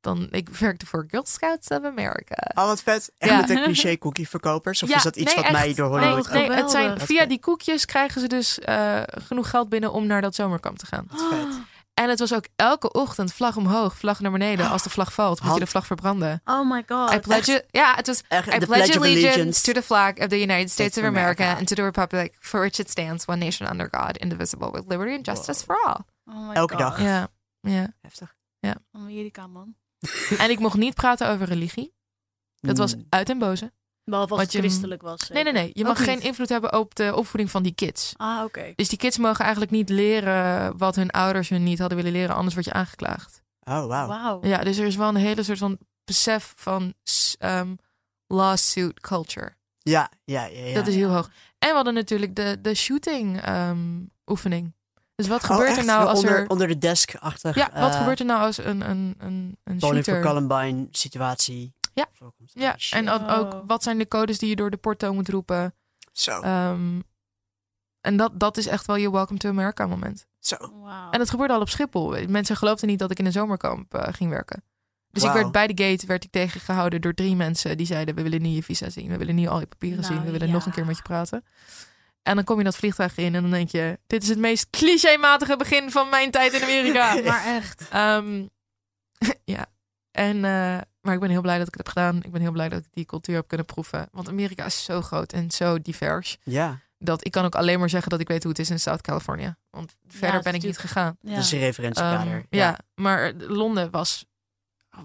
dan, 0.00 0.28
ik 0.30 0.48
werkte 0.48 0.86
voor 0.86 1.04
Girl 1.08 1.24
Scouts 1.26 1.68
of 1.68 1.84
America. 1.84 2.50
Oh, 2.54 2.66
wat 2.66 2.82
vet. 2.82 3.12
Ja. 3.18 3.36
met 3.36 3.48
de 3.48 3.62
cliché 3.62 3.98
cookie 3.98 4.28
verkopers? 4.28 4.82
Of 4.82 4.88
Ja, 4.88 4.96
is 4.96 5.02
dat 5.02 5.16
iets 5.16 5.34
nee, 5.34 5.42
wat 5.44 5.52
mij 5.52 5.74
door 5.74 5.90
Nee, 5.90 6.08
Hollywood... 6.08 6.26
Oh, 6.26 6.32
nee, 6.32 6.50
het 6.50 6.70
zijn, 6.70 6.88
Dat 6.88 7.02
via 7.02 7.26
die 7.26 7.40
koekjes 7.40 7.84
krijgen 7.84 8.20
ze 8.20 8.26
dus 8.26 8.58
eh, 8.58 9.02
genoeg 9.06 9.50
geld 9.50 9.68
binnen 9.68 9.92
om 9.92 10.06
naar 10.06 10.20
dat 10.20 10.34
zomerkamp 10.34 10.78
te 10.78 10.86
gaan. 10.86 11.06
Wat 11.10 11.28
vet. 11.30 11.60
En 11.94 12.08
het 12.08 12.18
was 12.18 12.34
ook 12.34 12.44
elke 12.56 12.92
ochtend 12.92 13.32
vlag 13.32 13.56
omhoog, 13.56 13.96
vlag 13.96 14.20
naar 14.20 14.30
beneden. 14.30 14.68
Als 14.68 14.82
de 14.82 14.90
vlag 14.90 15.12
valt, 15.12 15.42
moet 15.42 15.54
je 15.54 15.60
de 15.60 15.66
vlag 15.66 15.86
verbranden. 15.86 16.40
Oh 16.44 16.70
my 16.70 16.84
god. 16.86 17.12
I 17.12 17.18
pledge, 17.18 17.64
ja, 17.70 17.94
het 17.94 18.06
was 18.06 18.22
Echt, 18.28 18.54
I 18.54 18.58
pledge 18.58 18.98
allegiance, 18.98 19.62
to 19.62 19.72
the 19.72 19.82
flag 19.82 20.18
of 20.18 20.26
the 20.26 20.40
United 20.40 20.70
States 20.70 20.98
of 20.98 21.04
America, 21.04 21.42
America. 21.42 21.58
and 21.58 21.66
to 21.66 21.74
the 21.74 21.82
republic 21.82 22.36
for 22.38 22.60
which 22.60 22.78
it 22.78 22.90
stands, 22.90 23.24
one 23.24 23.38
nation 23.38 23.70
under 23.70 23.88
God, 23.90 24.16
indivisible, 24.16 24.70
with 24.70 24.84
liberty 24.88 25.14
and 25.14 25.24
justice 25.24 25.64
for 25.64 25.76
all. 25.86 26.06
Oh 26.24 26.48
my 26.48 26.54
Elke 26.54 26.76
god. 26.76 26.96
dag. 26.96 27.02
Ja, 27.02 27.28
ja. 27.60 27.94
Heftig. 28.00 28.38
Amerika, 28.92 29.46
man. 29.46 29.74
En 30.38 30.50
ik 30.50 30.58
mocht 30.58 30.76
niet 30.76 30.94
praten 30.94 31.28
over 31.28 31.46
religie. 31.46 31.92
Dat 32.60 32.78
was 32.78 32.94
Mm. 32.96 33.06
uit 33.08 33.28
en 33.30 33.38
boze. 33.38 33.72
Behalve 34.04 34.30
als 34.32 34.42
Wat 34.42 34.52
het 34.52 34.62
je- 34.62 34.68
christelijk 34.68 35.02
was. 35.02 35.28
Nee, 35.28 35.42
nee, 35.44 35.52
nee. 35.52 35.70
Je 35.72 35.84
mag 35.84 36.04
geen 36.04 36.20
invloed 36.20 36.48
hebben 36.48 36.78
op 36.78 36.94
de 36.94 37.12
opvoeding 37.16 37.50
van 37.50 37.62
die 37.62 37.74
kids. 37.74 38.12
Ah, 38.16 38.44
oké. 38.44 38.72
Dus 38.76 38.88
die 38.88 38.98
kids 38.98 39.18
mogen 39.18 39.40
eigenlijk 39.40 39.72
niet 39.72 39.88
leren 39.88 40.76
wat 40.78 40.96
hun 40.96 41.10
ouders 41.10 41.48
hun 41.48 41.62
niet 41.62 41.78
hadden 41.78 41.96
willen 41.96 42.12
leren, 42.12 42.34
anders 42.34 42.54
word 42.54 42.66
je 42.66 42.72
aangeklaagd. 42.72 43.42
Oh, 43.60 43.86
wauw. 43.86 44.06
Wauw. 44.08 44.44
Ja, 44.46 44.58
dus 44.64 44.78
er 44.78 44.86
is 44.86 44.96
wel 44.96 45.08
een 45.08 45.16
hele 45.16 45.42
soort 45.42 45.58
van 45.58 45.78
besef 46.04 46.52
van 46.56 46.94
ehm, 47.38 47.74
lawsuit 48.26 49.00
culture. 49.00 49.54
Ja, 49.78 50.10
ja, 50.24 50.44
ja. 50.44 50.64
ja. 50.66 50.74
Dat 50.74 50.86
is 50.86 50.94
heel 50.94 51.10
hoog. 51.10 51.30
En 51.58 51.68
we 51.68 51.74
hadden 51.74 51.94
natuurlijk 51.94 52.36
de, 52.36 52.58
de 52.60 52.74
shooting 52.74 53.40
ehm, 53.40 54.00
oefening. 54.26 54.74
Dus 55.20 55.28
wat 55.28 55.42
Oh, 55.42 55.56
gebeurt 55.56 55.76
er 55.76 55.84
nou 55.84 56.06
als 56.06 56.18
onder, 56.18 56.38
er... 56.38 56.48
Onder 56.48 56.66
de 56.68 56.78
desk-achtig... 56.78 57.54
Ja, 57.54 57.70
wat 57.74 57.90
eh, 57.92 57.98
gebeurt 57.98 58.18
er 58.20 58.26
nou 58.26 58.40
als 58.42 58.58
een, 58.58 58.90
een, 58.90 59.14
een, 59.18 59.56
een 59.64 59.78
Bowling 59.78 60.04
for 60.04 60.14
shooter... 60.14 60.22
Columbine 60.22 60.88
situatie. 60.90 61.74
Ja. 61.94 62.06
voorkomt. 62.12 62.50
Ja, 62.54 62.76
en 62.90 63.08
ook, 63.08 63.30
ook 63.30 63.52
Oh. 63.54 63.60
wat 63.66 63.82
zijn 63.82 63.98
de 63.98 64.08
codes 64.08 64.38
die 64.38 64.48
je 64.48 64.56
door 64.56 64.70
de 64.70 64.76
porto 64.76 65.12
moet 65.14 65.28
roepen. 65.28 65.74
Zo, 66.12 66.40
Ehm, 66.40 67.00
en 68.00 68.16
dat, 68.16 68.40
dat 68.40 68.56
is 68.56 68.66
echt 68.66 68.86
wel 68.86 68.96
je 68.96 69.10
Welcome 69.10 69.38
to 69.38 69.48
America 69.48 69.86
moment. 69.86 70.26
zo. 70.38 70.56
Wauw. 70.82 71.10
En 71.10 71.20
het 71.20 71.30
gebeurde 71.30 71.54
al 71.54 71.60
op 71.60 71.68
Schiphol. 71.68 72.26
Mensen 72.28 72.56
geloofden 72.56 72.88
niet 72.88 72.98
dat 72.98 73.10
ik 73.10 73.18
in 73.18 73.26
een 73.26 73.32
zomerkamp 73.32 73.94
eh, 73.94 74.12
ging 74.12 74.30
werken. 74.30 74.62
Dus 75.10 75.22
ik 75.22 75.32
werd 75.32 75.52
bij 75.52 75.66
de 75.66 75.84
gate 75.84 76.06
werd 76.06 76.24
ik 76.24 76.30
tegengehouden 76.30 77.00
door 77.00 77.14
drie 77.14 77.36
mensen 77.36 77.76
die 77.76 77.86
zeiden: 77.86 78.14
We 78.14 78.22
willen 78.22 78.42
niet 78.42 78.54
je 78.54 78.62
visa 78.62 78.90
zien, 78.90 79.08
we 79.08 79.16
willen 79.16 79.34
niet 79.34 79.48
al 79.48 79.60
je 79.60 79.66
papieren 79.66 80.00
Nou, 80.00 80.12
zien, 80.14 80.24
we 80.24 80.30
willen 80.30 80.46
ja. 80.46 80.52
nog 80.52 80.66
een 80.66 80.72
keer 80.72 80.86
met 80.86 80.96
je 80.96 81.02
praten. 81.02 81.44
En 82.22 82.34
dan 82.34 82.44
kom 82.44 82.58
je 82.58 82.64
dat 82.64 82.76
vliegtuig 82.76 83.16
in 83.16 83.34
en 83.34 83.42
dan 83.42 83.50
denk 83.50 83.68
je: 83.70 83.98
Dit 84.06 84.22
is 84.22 84.28
het 84.28 84.38
meest 84.38 84.70
clichématige 84.70 85.56
begin 85.56 85.90
van 85.90 86.08
mijn 86.08 86.30
tijd 86.30 86.52
in 86.52 86.62
Amerika. 86.62 87.14
Maar 87.24 87.44
echt. 87.44 87.88
Ehm, 87.90 88.46
ja, 89.54 89.66
en, 90.10 90.36
eh, 90.36 90.78
maar 91.00 91.14
ik 91.14 91.20
ben 91.20 91.30
heel 91.30 91.40
blij 91.40 91.58
dat 91.58 91.66
ik 91.68 91.74
het 91.74 91.86
heb 91.86 91.96
gedaan. 91.96 92.22
Ik 92.22 92.32
ben 92.32 92.40
heel 92.40 92.52
blij 92.52 92.68
dat 92.68 92.78
ik 92.78 92.86
die 92.90 93.04
cultuur 93.04 93.34
heb 93.34 93.48
kunnen 93.48 93.66
proeven. 93.66 94.08
Want 94.12 94.28
Amerika 94.28 94.64
is 94.64 94.84
zo 94.84 95.00
groot 95.02 95.32
en 95.32 95.50
zo 95.50 95.80
divers. 95.82 96.38
Ja, 96.42 96.78
Dat 96.98 97.24
ik 97.24 97.30
kan 97.30 97.44
ook 97.44 97.54
alleen 97.54 97.78
maar 97.78 97.90
zeggen 97.90 98.10
dat 98.10 98.20
ik 98.20 98.28
weet 98.28 98.42
hoe 98.42 98.52
het 98.52 98.60
is 98.60 98.70
in 98.70 98.80
South 98.80 99.00
California. 99.00 99.56
Want 99.70 99.96
verder 100.06 100.42
ben 100.42 100.54
ik 100.54 100.62
niet 100.62 100.78
gegaan. 100.78 101.16
Ja. 101.20 101.34
dat 101.34 101.44
is 101.44 101.52
een 101.52 101.58
referentiekader. 101.58 102.32
Ehm, 102.32 102.42
ja. 102.48 102.78
maar 102.94 103.32
Londen 103.34 103.90
was... 103.90 104.24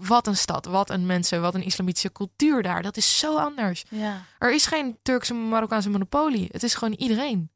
Wat 0.00 0.26
een 0.26 0.36
stad, 0.36 0.64
wat 0.64 0.90
een 0.90 1.06
mensen, 1.06 1.40
wat 1.40 1.54
een 1.54 1.62
islamitische 1.64 2.12
cultuur 2.12 2.62
daar. 2.62 2.82
Dat 2.82 2.96
is 2.96 3.18
zo 3.18 3.36
anders. 3.36 3.84
ja. 3.90 4.22
Er 4.38 4.54
is 4.54 4.66
geen 4.66 4.98
Turkse 5.02 5.34
Marokkaanse 5.34 5.90
monopolie. 5.90 6.48
Het 6.52 6.62
is 6.62 6.74
gewoon 6.74 6.94
iedereen. 6.94 7.50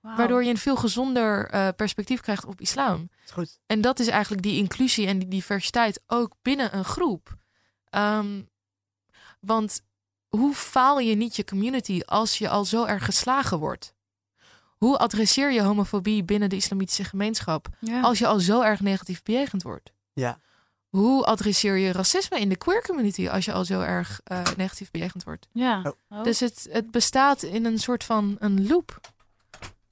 Waardoor 0.00 0.44
je 0.44 0.50
een 0.50 0.58
veel 0.58 0.76
gezonder 0.76 1.48
eh, 1.50 1.68
perspectief 1.76 2.20
krijgt 2.20 2.44
op 2.44 2.60
islam. 2.60 3.08
Is 3.24 3.30
goed. 3.30 3.58
En 3.66 3.80
dat 3.80 3.98
is 3.98 4.06
eigenlijk 4.06 4.42
die 4.42 4.56
inclusie 4.58 5.06
en 5.06 5.18
die 5.18 5.28
diversiteit 5.28 6.00
ook 6.06 6.32
binnen 6.42 6.76
een 6.76 6.84
groep. 6.84 7.36
Ehm, 7.90 8.42
want 9.40 9.80
hoe 10.28 10.54
faal 10.54 10.98
je 10.98 11.14
niet 11.14 11.36
je 11.36 11.44
community 11.44 12.00
als 12.04 12.38
je 12.38 12.48
al 12.48 12.64
zo 12.64 12.84
erg 12.84 13.04
geslagen 13.04 13.58
wordt? 13.58 13.94
Hoe 14.76 14.98
adresseer 14.98 15.52
je 15.52 15.62
homofobie 15.62 16.24
binnen 16.24 16.48
de 16.48 16.56
islamitische 16.56 17.04
gemeenschap 17.04 17.68
Ja. 17.80 18.00
als 18.00 18.18
je 18.18 18.26
al 18.26 18.40
zo 18.40 18.60
erg 18.60 18.80
negatief 18.80 19.22
bejegend 19.22 19.62
wordt? 19.62 19.92
Ja. 20.12 20.40
Hoe 20.88 21.24
adresseer 21.24 21.76
je 21.76 21.92
racisme 21.92 22.40
in 22.40 22.48
de 22.48 22.56
queer 22.56 22.82
community 22.82 23.28
als 23.28 23.44
je 23.44 23.52
al 23.52 23.64
zo 23.64 23.80
erg 23.80 24.20
eh, 24.24 24.42
negatief 24.56 24.90
bejegend 24.90 25.24
wordt? 25.24 25.46
Ja. 25.52 25.80
Oh. 25.84 25.92
Oh. 26.18 26.24
Dus 26.24 26.40
het, 26.40 26.66
het 26.70 26.90
bestaat 26.90 27.42
in 27.42 27.64
een 27.64 27.78
soort 27.78 28.04
van 28.04 28.36
een 28.38 28.66
loop. 28.66 29.00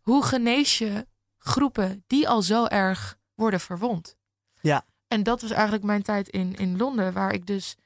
Hoe 0.01 0.25
genees 0.25 0.79
je 0.79 1.07
groepen 1.39 2.05
die 2.07 2.29
al 2.29 2.43
zo 2.43 2.65
erg 2.67 3.19
worden 3.35 3.61
verwond? 3.61 4.17
Ja. 4.61 4.85
En 5.09 5.23
dat 5.23 5.41
was 5.41 5.51
eigenlijk 5.51 5.85
mijn 5.85 6.03
tijd 6.03 6.29
in, 6.29 6.57
in 6.57 6.77
Londen, 6.77 7.13
waar 7.13 7.33
ik 7.33 7.47
dus 7.47 7.77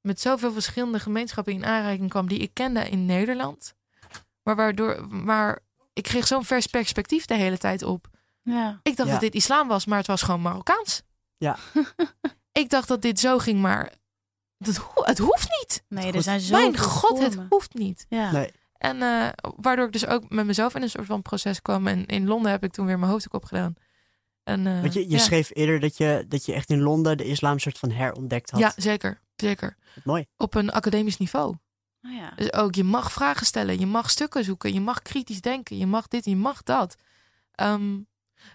met 0.00 0.20
zoveel 0.20 0.52
verschillende 0.52 1.00
gemeenschappen 1.00 1.52
in 1.52 1.64
aanraking 1.64 2.10
kwam 2.10 2.28
die 2.28 2.38
ik 2.38 2.50
kende 2.54 2.88
in 2.88 3.06
Nederland. 3.06 3.74
Maar 4.42 4.56
waardoor, 4.56 5.08
maar 5.08 5.58
ik 5.92 6.02
kreeg 6.02 6.26
zo'n 6.26 6.44
vers 6.44 6.66
perspectief 6.66 7.24
de 7.24 7.34
hele 7.34 7.58
tijd 7.58 7.82
op. 7.82 8.06
ja. 8.42 8.80
Ik 8.82 8.96
dacht 8.96 9.08
Ja. 9.08 9.14
dat 9.14 9.22
dit 9.22 9.34
islam 9.34 9.68
was, 9.68 9.86
maar 9.86 9.98
het 9.98 10.06
was 10.06 10.22
gewoon 10.22 10.40
Marokkaans. 10.42 11.02
Ja. 11.36 11.56
ik 12.58 12.70
dacht 12.70 12.88
dat 12.88 13.02
dit 13.02 13.20
zo 13.20 13.38
ging, 13.38 13.60
maar 13.60 13.92
dat, 14.58 14.76
ho- 14.76 15.02
het 15.04 15.18
hoeft 15.18 15.48
niet. 15.60 15.82
Nee, 15.88 16.12
er 16.12 16.22
zijn 16.22 16.40
zo 16.40 16.52
Mijn 16.56 16.78
god, 16.78 17.18
het 17.18 17.38
hoeft 17.48 17.74
niet. 17.74 18.06
Ja. 18.08 18.32
Nee. 18.32 18.50
En 18.78 19.02
eh, 19.02 19.28
waardoor 19.56 19.86
ik 19.86 19.92
dus 19.92 20.06
ook 20.06 20.28
met 20.30 20.46
mezelf 20.46 20.74
in 20.74 20.82
een 20.82 20.90
soort 20.90 21.06
van 21.06 21.22
proces 21.22 21.62
kwam. 21.62 21.86
En 21.86 22.06
in 22.06 22.26
Londen 22.26 22.50
heb 22.50 22.64
ik 22.64 22.72
toen 22.72 22.86
weer 22.86 22.98
mijn 22.98 23.10
hoofddoek 23.10 23.34
opgedaan. 23.34 23.74
En, 24.42 24.66
eh, 24.66 24.80
Want 24.80 24.92
je, 24.92 25.00
je 25.00 25.08
ja. 25.08 25.18
schreef 25.18 25.50
eerder 25.54 25.80
dat 25.80 25.96
je, 25.96 26.24
dat 26.28 26.44
je 26.46 26.52
echt 26.52 26.70
in 26.70 26.80
Londen 26.80 27.16
de 27.16 27.24
islam 27.24 27.58
soort 27.58 27.78
van 27.78 27.90
herontdekt 27.90 28.50
had. 28.50 28.60
Ja, 28.60 28.72
zeker. 28.76 29.20
Zeker. 29.36 29.76
Mooi. 30.04 30.26
Op 30.36 30.54
een 30.54 30.70
academisch 30.70 31.16
niveau. 31.16 31.54
Oh, 32.02 32.12
ja. 32.12 32.32
Dus 32.36 32.52
ook, 32.52 32.74
je 32.74 32.84
mag 32.84 33.12
vragen 33.12 33.46
stellen. 33.46 33.78
Je 33.78 33.86
mag 33.86 34.10
stukken 34.10 34.44
zoeken. 34.44 34.72
Je 34.72 34.80
mag 34.80 35.02
kritisch 35.02 35.40
denken. 35.40 35.78
Je 35.78 35.86
mag 35.86 36.08
dit, 36.08 36.24
je 36.24 36.36
mag 36.36 36.62
dat. 36.62 36.96
Ehm, 37.52 37.98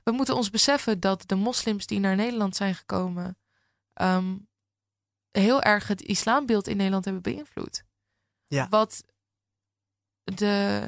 we 0.03 0.11
moeten 0.11 0.35
ons 0.35 0.49
beseffen 0.49 0.99
dat 0.99 1.23
de 1.25 1.35
moslims 1.35 1.85
die 1.85 1.99
naar 1.99 2.15
Nederland 2.15 2.55
zijn 2.55 2.75
gekomen... 2.75 3.35
ehm, 4.01 4.37
heel 5.31 5.61
erg 5.61 5.87
het 5.87 6.01
islambeeld 6.01 6.67
in 6.67 6.77
Nederland 6.77 7.05
hebben 7.05 7.23
beïnvloed. 7.23 7.83
Ja. 8.47 8.69
Wat 8.69 9.03
de, 10.23 10.87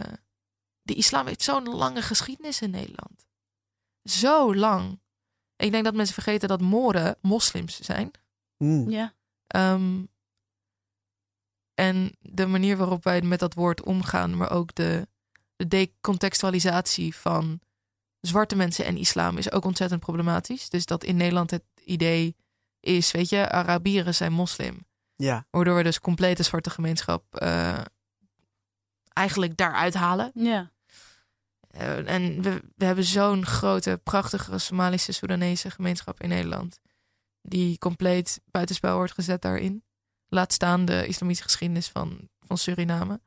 de 0.81 0.93
islam 0.93 1.27
heeft 1.27 1.41
zo'n 1.41 1.69
lange 1.69 2.01
geschiedenis 2.01 2.61
in 2.61 2.69
Nederland. 2.69 3.25
Zo 4.03 4.55
lang. 4.55 5.01
Ik 5.55 5.71
denk 5.71 5.83
dat 5.83 5.93
mensen 5.93 6.13
vergeten 6.13 6.47
dat 6.47 6.61
Moren 6.61 7.17
moslims 7.21 7.79
zijn. 7.79 8.11
Mm. 8.57 8.89
Ja. 8.89 9.13
Ehm, 9.47 10.05
en 11.73 12.15
de 12.19 12.45
manier 12.45 12.77
waarop 12.77 13.03
wij 13.03 13.21
met 13.21 13.39
dat 13.39 13.53
woord 13.53 13.83
omgaan, 13.83 14.37
maar 14.37 14.51
ook 14.51 14.75
de, 14.75 15.07
de 15.55 15.67
decontextualisatie 15.67 17.15
van 17.15 17.61
zwarte 18.19 18.55
mensen 18.55 18.85
en 18.85 18.97
islam 18.97 19.37
is 19.37 19.51
ook 19.51 19.65
ontzettend 19.65 19.99
problematisch. 19.99 20.69
Dus 20.69 20.85
dat 20.85 21.03
in 21.03 21.15
Nederland 21.15 21.51
het 21.51 21.63
idee 21.83 22.35
is, 22.83 23.11
weet 23.11 23.29
je, 23.29 23.49
Arabieren 23.49 24.15
zijn 24.15 24.33
moslim. 24.33 24.85
Ja. 25.15 25.45
Waardoor 25.49 25.75
we 25.75 25.83
dus 25.83 25.99
complete 25.99 26.43
zwarte 26.43 26.69
gemeenschap 26.69 27.35
eh, 27.35 27.81
eigenlijk 29.13 29.57
daaruit 29.57 29.93
halen. 29.93 30.31
Ja. 30.33 30.71
Eh, 31.67 32.09
en 32.09 32.41
we, 32.41 32.61
we 32.75 32.85
hebben 32.85 33.03
zo'n 33.03 33.45
grote, 33.45 33.99
prachtige 34.03 34.57
Somalische, 34.57 35.11
Soedanese 35.11 35.71
gemeenschap 35.71 36.21
in 36.21 36.29
Nederland. 36.29 36.79
Die 37.41 37.77
compleet 37.77 38.41
buitenspel 38.45 38.95
wordt 38.95 39.13
gezet 39.13 39.41
daarin. 39.41 39.83
Laat 40.27 40.53
staan 40.53 40.85
de 40.85 41.07
islamitische 41.07 41.49
geschiedenis 41.49 41.87
van, 41.87 42.29
van 42.39 42.57
Suriname. 42.57 43.21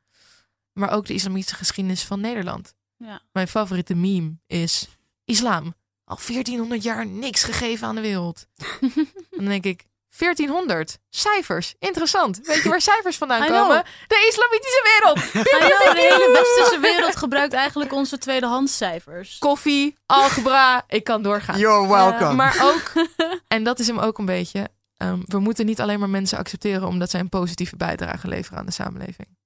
Maar 0.73 0.91
ook 0.91 1.05
de 1.05 1.13
islamitische 1.13 1.55
geschiedenis 1.55 2.03
van 2.03 2.19
Nederland. 2.19 2.75
Ja. 2.97 3.21
Mijn 3.31 3.47
favoriete 3.47 3.95
meme 3.95 4.37
is 4.47 4.87
islam. 5.25 5.75
Al 6.07 6.17
1400 6.27 6.83
jaar 6.83 7.05
niks 7.07 7.43
gegeven 7.43 7.87
aan 7.87 7.95
de 7.95 8.01
wereld. 8.01 8.47
dan 9.37 9.45
denk 9.45 9.63
ik, 9.65 9.85
1400. 10.17 10.97
Cijfers. 11.09 11.75
Interessant. 11.79 12.39
Weet 12.43 12.63
je 12.63 12.69
waar 12.69 12.81
cijfers 12.91 13.17
vandaan 13.17 13.43
I 13.43 13.45
know. 13.45 13.61
komen? 13.61 13.83
De 14.07 14.25
islamitische 14.29 14.99
wereld. 14.99 15.31
Know, 15.31 15.93
de 15.93 16.15
hele 16.17 16.31
westerse 16.31 16.79
wereld 16.79 17.15
gebruikt 17.15 17.53
eigenlijk 17.53 17.93
onze 17.93 18.17
tweedehandscijfers. 18.17 19.37
Koffie, 19.37 19.95
algebra. 20.05 20.83
Ik 20.87 21.03
kan 21.03 21.21
doorgaan. 21.21 21.59
You're 21.59 21.87
welcome. 21.87 22.33
Maar 22.33 22.57
ook, 22.63 22.91
en 23.47 23.63
dat 23.63 23.79
is 23.79 23.87
hem 23.87 23.99
ook 23.99 24.17
een 24.17 24.25
beetje. 24.25 24.69
ehm, 24.97 25.19
we 25.25 25.39
moeten 25.39 25.65
niet 25.65 25.81
alleen 25.81 25.99
maar 25.99 26.09
mensen 26.09 26.37
accepteren 26.37 26.87
omdat 26.87 27.09
zij 27.09 27.19
een 27.19 27.29
positieve 27.29 27.75
bijdrage 27.77 28.27
leveren 28.27 28.59
aan 28.59 28.65
de 28.65 28.71
samenleving. 28.71 29.37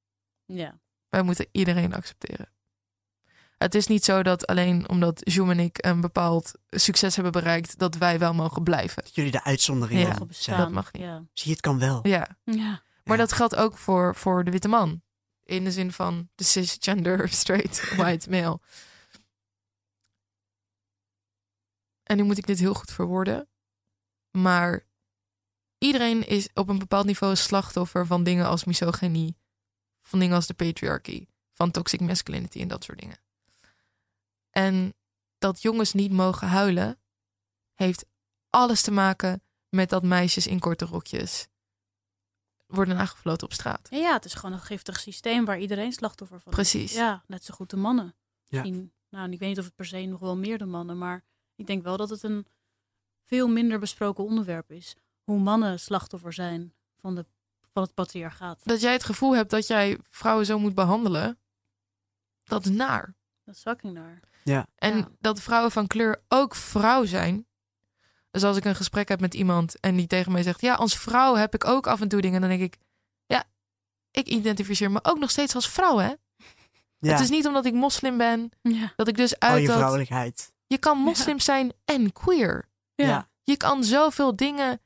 Ja. 0.46 0.80
Wij 1.10 1.22
moeten 1.22 1.48
iedereen 1.52 1.94
accepteren. 1.96 2.54
Het 3.62 3.76
is 3.76 3.88
niet 3.88 4.06
zo 4.06 4.24
dat 4.24 4.48
alleen 4.48 4.90
omdat 4.90 5.22
Joem 5.24 5.50
en 5.50 5.60
ik 5.60 5.86
een 5.86 6.02
bepaald 6.02 6.52
succes 6.70 7.16
hebben 7.16 7.34
bereikt, 7.34 7.78
dat 7.78 7.96
wij 7.96 8.20
wel 8.20 8.34
mogen 8.34 8.64
blijven. 8.64 9.04
Dat 9.04 9.16
jullie 9.16 9.32
de 9.32 9.44
uitzondering 9.44 10.00
Ja. 10.02 10.18
zijn. 10.30 10.58
dat 10.58 10.72
mag 10.72 10.94
niet. 10.94 11.02
Ja. 11.02 11.18
Zie 11.34 11.46
je, 11.48 11.52
het 11.52 11.62
kan 11.62 11.80
wel. 11.80 12.08
Ja, 12.08 12.28
ja. 12.44 12.84
maar 13.04 13.18
Ja. 13.18 13.24
dat 13.24 13.32
geldt 13.32 13.56
ook 13.56 13.78
voor, 13.78 14.16
voor 14.16 14.44
de 14.44 14.52
witte 14.52 14.68
man. 14.68 15.02
In 15.44 15.64
de 15.64 15.72
zin 15.72 15.92
van 15.92 16.30
de 16.36 16.44
cisgender, 16.44 17.30
straight, 17.42 17.96
white 17.96 18.30
male. 18.30 18.60
En 22.04 22.18
nu 22.18 22.24
moet 22.24 22.38
ik 22.38 22.46
dit 22.48 22.60
heel 22.60 22.74
goed 22.74 22.92
verwoorden. 22.92 23.50
Maar 24.32 24.86
iedereen 25.78 26.28
is 26.28 26.50
op 26.54 26.70
een 26.70 26.80
bepaald 26.80 27.06
niveau 27.06 27.36
slachtoffer 27.36 28.06
van 28.06 28.24
dingen 28.24 28.46
als 28.46 28.64
misogynie. 28.64 29.38
Van 30.02 30.20
dingen 30.20 30.36
als 30.36 30.48
de 30.48 30.54
patriarchy. 30.54 31.26
Van 31.54 31.72
toxic 31.72 32.00
masculinity 32.00 32.62
en 32.62 32.68
dat 32.68 32.84
soort 32.84 33.00
dingen. 33.00 33.18
En 34.52 34.94
dat 35.38 35.62
jongens 35.62 35.94
niet 35.94 36.12
mogen 36.12 36.48
huilen, 36.48 37.00
heeft 37.74 38.06
alles 38.50 38.82
te 38.82 38.92
maken 38.92 39.44
met 39.70 39.90
dat 39.90 40.04
meisjes 40.04 40.48
in 40.48 40.60
korte 40.60 40.86
rokjes 40.86 41.48
worden 42.68 42.98
aangefloten 42.98 43.48
op 43.48 43.54
straat. 43.54 43.88
Ja, 43.92 43.98
ja, 43.98 44.14
het 44.14 44.26
is 44.26 44.34
gewoon 44.34 44.56
een 44.56 44.62
giftig 44.62 45.00
systeem 45.00 45.46
waar 45.46 45.60
iedereen 45.60 45.92
slachtoffer 45.92 46.40
van 46.40 46.52
is. 46.52 46.58
Precies. 46.58 46.94
Ja, 46.94 47.24
net 47.28 47.44
zo 47.44 47.54
goed 47.54 47.70
de 47.70 47.78
mannen. 47.78 48.16
Ja. 48.46 48.62
Misschien, 48.62 48.94
nou, 49.10 49.32
ik 49.32 49.40
weet 49.40 49.50
niet 49.50 49.60
of 49.60 49.66
het 49.66 49.76
per 49.76 49.86
se 49.86 50.06
nog 50.06 50.20
wel 50.20 50.38
meer 50.38 50.58
de 50.58 50.66
mannen, 50.66 50.98
maar 50.98 51.24
ik 51.56 51.68
denk 51.68 51.84
wel 51.84 51.98
dat 51.98 52.10
het 52.10 52.24
een 52.24 52.46
veel 53.24 53.48
minder 53.48 53.80
besproken 53.80 54.24
onderwerp 54.24 54.72
is. 54.72 54.96
Hoe 55.24 55.40
mannen 55.40 55.80
slachtoffer 55.80 56.34
zijn 56.34 56.74
van, 56.98 57.16
de, 57.16 57.26
van 57.74 57.82
het 57.82 57.94
patriarchaat. 57.94 58.62
Dat 58.64 58.82
jij 58.82 58.94
het 58.94 59.04
gevoel 59.04 59.36
hebt 59.36 59.50
dat 59.50 59.68
jij 59.68 60.00
vrouwen 60.10 60.46
zo 60.46 60.60
moet 60.60 60.76
behandelen, 60.76 61.40
dat 62.44 62.66
is 62.66 62.72
naar. 62.72 63.16
Dat 63.44 63.56
is 63.56 63.62
fucking 63.62 63.94
naar. 63.94 64.20
En 64.44 64.98
Ja. 64.98 65.08
dat 65.20 65.40
vrouwen 65.42 65.72
van 65.72 65.88
kleur 65.88 66.22
ook 66.28 66.56
vrouw 66.56 67.06
zijn. 67.06 67.46
Dus 68.32 68.44
als 68.44 68.58
ik 68.58 68.66
een 68.66 68.76
gesprek 68.76 69.08
heb 69.10 69.20
met 69.20 69.34
iemand 69.34 69.80
en 69.80 69.96
die 69.96 70.08
tegen 70.08 70.32
mij 70.32 70.44
zegt: 70.44 70.62
Ja, 70.62 70.74
als 70.74 70.98
vrouw 70.98 71.36
heb 71.36 71.54
ik 71.54 71.66
ook 71.66 71.88
af 71.88 72.02
en 72.02 72.08
toe 72.08 72.22
dingen. 72.22 72.42
Dan 72.42 72.50
denk 72.50 72.62
ik: 72.62 72.78
Ja, 73.26 73.44
ik 74.12 74.28
identificeer 74.28 74.92
me 74.92 75.00
ook 75.04 75.20
nog 75.20 75.30
steeds 75.30 75.56
als 75.56 75.70
vrouw, 75.70 75.98
hè? 75.98 76.12
Ja. 76.98 77.12
Het 77.12 77.20
is 77.20 77.30
niet 77.30 77.48
omdat 77.48 77.66
ik 77.66 77.74
moslim 77.74 78.18
ben 78.18 78.52
Ja. 78.62 78.94
dat 78.96 79.08
ik 79.08 79.18
dus 79.18 79.40
Al 79.40 79.50
uit 79.50 79.62
je 79.62 79.68
dat. 79.68 79.76
vrouwelijkheid. 79.76 80.52
Je 80.68 80.78
kan 80.78 80.98
moslim 80.98 81.40
zijn 81.40 81.72
en 81.86 82.14
queer. 82.14 82.70
Ja. 82.96 83.06
Ja. 83.08 83.30
Je 83.44 83.58
kan 83.58 83.84
zoveel 83.84 84.36
dingen. 84.36 84.80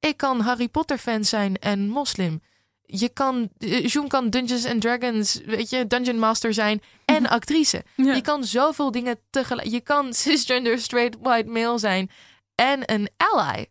Ik 0.00 0.16
kan 0.16 0.40
Harry 0.40 0.68
Potter 0.68 0.98
fan 0.98 1.24
zijn 1.24 1.56
en 1.58 1.88
moslim. 1.88 2.40
Je 2.82 3.08
kan, 3.08 3.50
eh, 3.58 3.86
Joen 3.86 4.08
kan 4.08 4.30
Dungeons 4.30 4.64
and 4.66 4.80
Dragons, 4.80 5.34
weet 5.34 5.70
je, 5.70 5.86
Dungeon 5.86 6.18
Master 6.18 6.54
zijn 6.54 6.80
en 7.16 7.28
actrice. 7.28 7.84
Ja. 7.96 8.14
Je 8.14 8.20
kan 8.20 8.44
zoveel 8.44 8.90
dingen 8.90 9.18
tegelijk. 9.30 9.68
Je 9.68 9.80
kan 9.80 10.14
cisgender, 10.22 10.78
straight, 10.78 11.16
white 11.20 11.48
male 11.48 11.78
zijn 11.78 12.10
en 12.54 12.92
een 12.92 13.08
ally. 13.16 13.66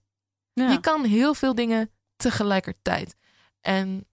Ja. 0.54 0.70
Je 0.72 0.80
kan 0.80 1.04
heel 1.04 1.34
veel 1.34 1.56
dingen 1.56 1.90
tegelijkertijd. 2.16 3.16
En 3.62 4.08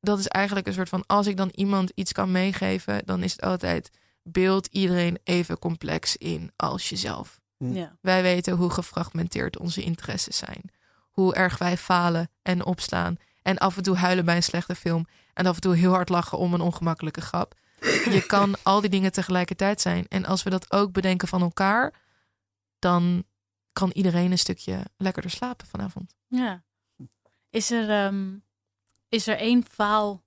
dat 0.00 0.18
is 0.18 0.28
eigenlijk 0.28 0.66
een 0.66 0.72
soort 0.72 0.88
van, 0.88 1.04
als 1.06 1.26
ik 1.26 1.36
dan 1.36 1.50
iemand 1.54 1.92
iets 1.94 2.12
kan 2.12 2.30
meegeven, 2.30 3.02
dan 3.04 3.22
is 3.22 3.32
het 3.32 3.42
altijd, 3.42 3.90
beeld 4.22 4.66
iedereen 4.66 5.18
even 5.24 5.58
complex 5.58 6.16
in 6.16 6.52
als 6.56 6.88
jezelf. 6.88 7.40
Ja. 7.58 7.96
Wij 8.00 8.22
weten 8.22 8.56
hoe 8.56 8.70
gefragmenteerd 8.70 9.58
onze 9.58 9.82
interesses 9.82 10.36
zijn. 10.36 10.70
Hoe 11.10 11.34
erg 11.34 11.58
wij 11.58 11.76
falen 11.76 12.30
en 12.42 12.64
opstaan. 12.64 13.16
En 13.42 13.58
af 13.58 13.76
en 13.76 13.82
toe 13.82 13.96
huilen 13.96 14.24
bij 14.24 14.36
een 14.36 14.42
slechte 14.42 14.74
film. 14.74 15.06
En 15.34 15.46
af 15.46 15.54
en 15.54 15.60
toe 15.60 15.76
heel 15.76 15.92
hard 15.92 16.08
lachen 16.08 16.38
om 16.38 16.54
een 16.54 16.60
ongemakkelijke 16.60 17.20
grap. 17.20 17.54
Je 17.80 18.24
kan 18.26 18.56
al 18.62 18.80
die 18.80 18.90
dingen 18.90 19.12
tegelijkertijd 19.12 19.80
zijn. 19.80 20.06
En 20.08 20.24
als 20.24 20.42
we 20.42 20.50
dat 20.50 20.72
ook 20.72 20.92
bedenken 20.92 21.28
van 21.28 21.42
elkaar, 21.42 22.02
dan 22.78 23.24
kan 23.72 23.90
iedereen 23.90 24.30
een 24.30 24.38
stukje 24.38 24.84
lekkerder 24.96 25.30
slapen 25.30 25.66
vanavond. 25.66 26.16
Ja. 26.26 26.64
Is 27.50 27.70
er, 27.70 27.90
ehm, 27.90 28.36
is 29.08 29.26
er 29.26 29.36
één 29.36 29.64
faal 29.64 30.24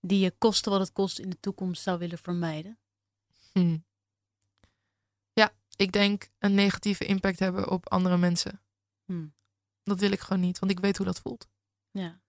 die 0.00 0.18
je 0.18 0.34
koste 0.38 0.70
wat 0.70 0.80
het 0.80 0.92
kost 0.92 1.18
in 1.18 1.30
de 1.30 1.40
toekomst 1.40 1.82
zou 1.82 1.98
willen 1.98 2.18
vermijden? 2.18 2.78
Hm. 3.52 3.78
Ja, 5.32 5.50
ik 5.76 5.92
denk 5.92 6.28
een 6.38 6.54
negatieve 6.54 7.04
impact 7.04 7.38
hebben 7.38 7.70
op 7.70 7.90
andere 7.90 8.16
mensen. 8.16 8.60
Hm. 9.04 9.26
Dat 9.82 10.00
wil 10.00 10.12
ik 10.12 10.20
gewoon 10.20 10.42
niet, 10.42 10.58
want 10.58 10.72
ik 10.72 10.80
weet 10.80 10.96
hoe 10.96 11.06
dat 11.06 11.20
voelt. 11.20 11.48
Ja. 11.90 12.20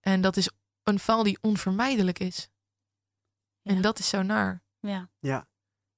En 0.00 0.20
dat 0.20 0.36
is 0.36 0.50
een 0.82 0.98
val 0.98 1.22
die 1.22 1.38
onvermijdelijk 1.40 2.18
is. 2.18 2.48
Ja. 3.62 3.74
En 3.74 3.80
dat 3.80 3.98
is 3.98 4.08
zo 4.08 4.22
naar. 4.22 4.62
Ja. 4.80 5.08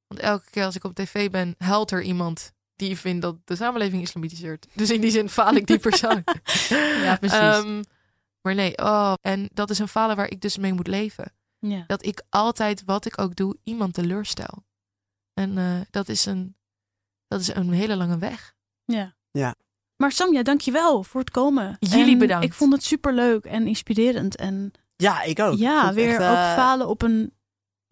Want 0.07 0.20
elke 0.20 0.51
keer 0.51 0.64
als 0.64 0.77
ik 0.77 0.85
op 0.85 0.94
tv 0.94 1.31
ben, 1.31 1.55
huilt 1.59 1.90
er 1.90 2.03
iemand 2.03 2.53
die 2.77 2.96
vindt 2.96 3.22
dat 3.22 3.37
de 3.44 3.57
samenleving 3.57 4.03
islamitiseert. 4.03 4.66
Dus 4.75 4.90
in 4.90 5.01
die 5.01 5.11
zin 5.11 5.29
faal 5.29 5.55
ik 5.55 5.66
die 5.66 5.79
persoon. 5.79 6.25
Ja, 7.05 7.16
precies. 7.20 7.38
Ehm, 7.38 7.83
maar 8.40 8.55
nee, 8.55 8.79
oh, 8.79 9.12
en 9.20 9.48
dat 9.53 9.70
is 9.70 9.79
een 9.79 9.88
falen 9.88 10.16
waar 10.16 10.31
ik 10.31 10.40
dus 10.40 10.59
mee 10.59 10.72
moet 10.72 10.87
leven. 10.87 11.33
ja. 11.59 11.85
Dat 11.87 12.05
ik 12.05 12.22
altijd, 12.29 12.83
wat 12.85 13.05
ik 13.05 13.20
ook 13.20 13.37
doe, 13.37 13.57
iemand 13.64 13.94
teleurstel. 13.94 14.64
En 15.35 15.59
eh, 15.59 15.81
dat, 15.90 16.09
is 16.09 16.27
een, 16.27 16.57
dat 17.27 17.40
is 17.40 17.55
een 17.55 17.72
hele 17.72 17.96
lange 17.96 18.18
weg. 18.18 18.55
Ja. 18.85 19.14
Ja. 19.31 19.55
Maar 19.96 20.12
Samja, 20.12 20.42
dankjewel 20.42 21.03
voor 21.03 21.20
het 21.20 21.31
komen. 21.31 21.77
Jullie 21.79 22.12
En 22.12 22.18
bedankt. 22.18 22.44
Ik 22.44 22.53
vond 22.53 22.72
het 22.72 22.85
superleuk 22.85 23.44
en 23.44 23.66
inspirerend. 23.66 24.37
En 24.37 24.72
Ja, 24.96 25.22
ik 25.22 25.38
ook. 25.38 25.59
Ja, 25.59 25.92
weer 25.92 26.09
echt, 26.09 26.18
ook 26.18 26.37
eh, 26.37 26.55
falen 26.55 26.88
op 26.88 27.03
een, 27.03 27.33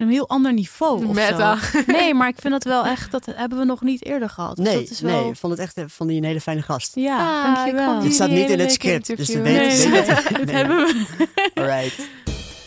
een 0.00 0.08
heel 0.08 0.28
ander 0.28 0.52
niveau. 0.52 1.06
Of 1.06 1.14
Meta. 1.14 1.56
Zo. 1.56 1.78
Nee, 1.86 2.14
maar 2.14 2.28
ik 2.28 2.36
vind 2.38 2.52
dat 2.52 2.64
wel 2.64 2.84
echt, 2.86 3.10
dat 3.10 3.26
hebben 3.34 3.58
we 3.58 3.64
nog 3.64 3.80
niet 3.82 4.04
eerder 4.04 4.28
gehad. 4.30 4.56
Dus 4.56 4.66
Nee, 4.66 4.74
dat 4.80 4.90
is 4.90 5.00
wel... 5.00 5.20
nee, 5.20 5.30
ik 5.30 5.36
vond 5.36 5.52
het 5.52 5.62
echt 5.62 5.76
eh, 5.76 5.84
vond 5.88 6.10
je 6.10 6.16
een 6.16 6.24
hele 6.24 6.40
fijne 6.40 6.62
gast. 6.62 6.92
Ja, 6.94 7.44
Ah, 7.44 7.54
dankjewel. 7.54 8.00
Dit 8.00 8.14
staat 8.14 8.30
niet 8.30 8.50
in 8.50 8.58
het 8.60 8.72
script, 8.72 9.16
dus 9.16 9.28
weet- 9.28 9.42
Nee, 9.42 9.88
weet- 9.88 10.28
dit 10.28 10.44
nee. 10.46 10.54
hebben 10.54 10.76
we. 10.76 11.28
Alright. 11.54 12.08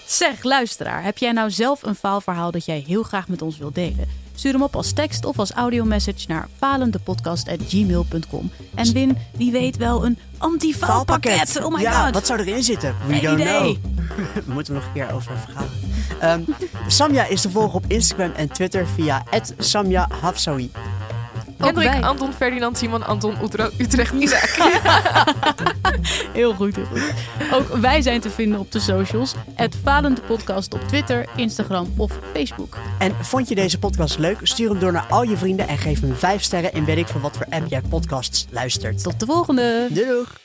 Zeg, 0.07 0.43
luisteraar, 0.43 1.03
heb 1.03 1.17
jij 1.17 1.31
nou 1.31 1.51
zelf 1.51 1.83
een 1.83 1.95
faalverhaal 1.95 2.51
dat 2.51 2.65
jij 2.65 2.83
heel 2.87 3.03
graag 3.03 3.27
met 3.27 3.41
ons 3.41 3.57
wilt 3.57 3.75
delen? 3.75 4.07
Stuur 4.35 4.51
hem 4.51 4.63
op 4.63 4.75
als 4.75 4.91
tekst 4.91 5.25
of 5.25 5.39
als 5.39 5.51
audiomessage 5.51 6.25
naar 6.27 6.47
falendepodcast.gmail.com. 6.57 8.51
En 8.75 8.93
win, 8.93 9.17
wie 9.37 9.51
weet 9.51 9.77
wel, 9.77 10.05
een 10.05 10.17
anti-faalpakket. 10.37 11.59
Oh 11.63 11.73
my 11.73 11.81
ja, 11.81 12.03
god. 12.05 12.13
wat 12.13 12.25
zou 12.25 12.39
erin 12.39 12.63
zitten? 12.63 12.95
We 13.07 13.19
don't 13.19 13.39
idee. 13.39 13.59
know. 13.59 13.77
We 14.45 14.53
moeten 14.53 14.73
nog 14.73 14.85
een 14.85 14.93
keer 14.93 15.11
over 15.13 15.37
vergaderen. 15.37 15.79
Ehm, 16.19 16.41
Samja 16.87 17.25
is 17.25 17.41
te 17.41 17.49
volgen 17.49 17.73
op 17.73 17.85
Instagram 17.87 18.31
en 18.31 18.49
Twitter 18.49 18.87
via 18.87 19.23
Samja 19.57 20.07
Hafsawi. 20.21 20.71
Ook 21.59 21.65
Hendrik. 21.65 22.03
Anton, 22.03 22.33
Ferdinand, 22.33 22.77
Simon, 22.77 23.05
Anton, 23.05 23.35
Utrecht, 23.77 24.13
Isaac. 24.13 24.55
Heel 26.33 26.53
goed, 26.53 26.75
heel 26.75 26.85
goed. 26.85 27.13
Ook 27.53 27.67
wij 27.67 28.01
zijn 28.01 28.21
te 28.21 28.29
vinden 28.29 28.59
op 28.59 28.71
de 28.71 28.79
socials. 28.79 29.33
Het 29.55 29.75
Falende 29.83 30.21
Podcast 30.21 30.73
op 30.73 30.81
Twitter, 30.87 31.25
Instagram 31.35 31.93
of 31.97 32.19
Facebook. 32.33 32.77
En 32.99 33.15
vond 33.21 33.49
je 33.49 33.55
deze 33.55 33.79
podcast 33.79 34.17
leuk? 34.17 34.37
Stuur 34.41 34.69
hem 34.69 34.79
door 34.79 34.91
naar 34.91 35.05
al 35.09 35.23
je 35.23 35.37
vrienden 35.37 35.67
en 35.67 35.77
geef 35.77 36.01
hem 36.01 36.15
5 36.15 36.41
sterren 36.41 36.73
in 36.73 36.85
weet 36.85 36.97
ik 36.97 37.07
van 37.07 37.21
wat 37.21 37.37
voor 37.37 37.45
app 37.49 37.67
jij 37.67 37.81
podcasts 37.89 38.45
luistert. 38.49 39.03
Tot 39.03 39.19
de 39.19 39.25
volgende! 39.25 39.87
Doei 39.89 40.07
doeg! 40.07 40.42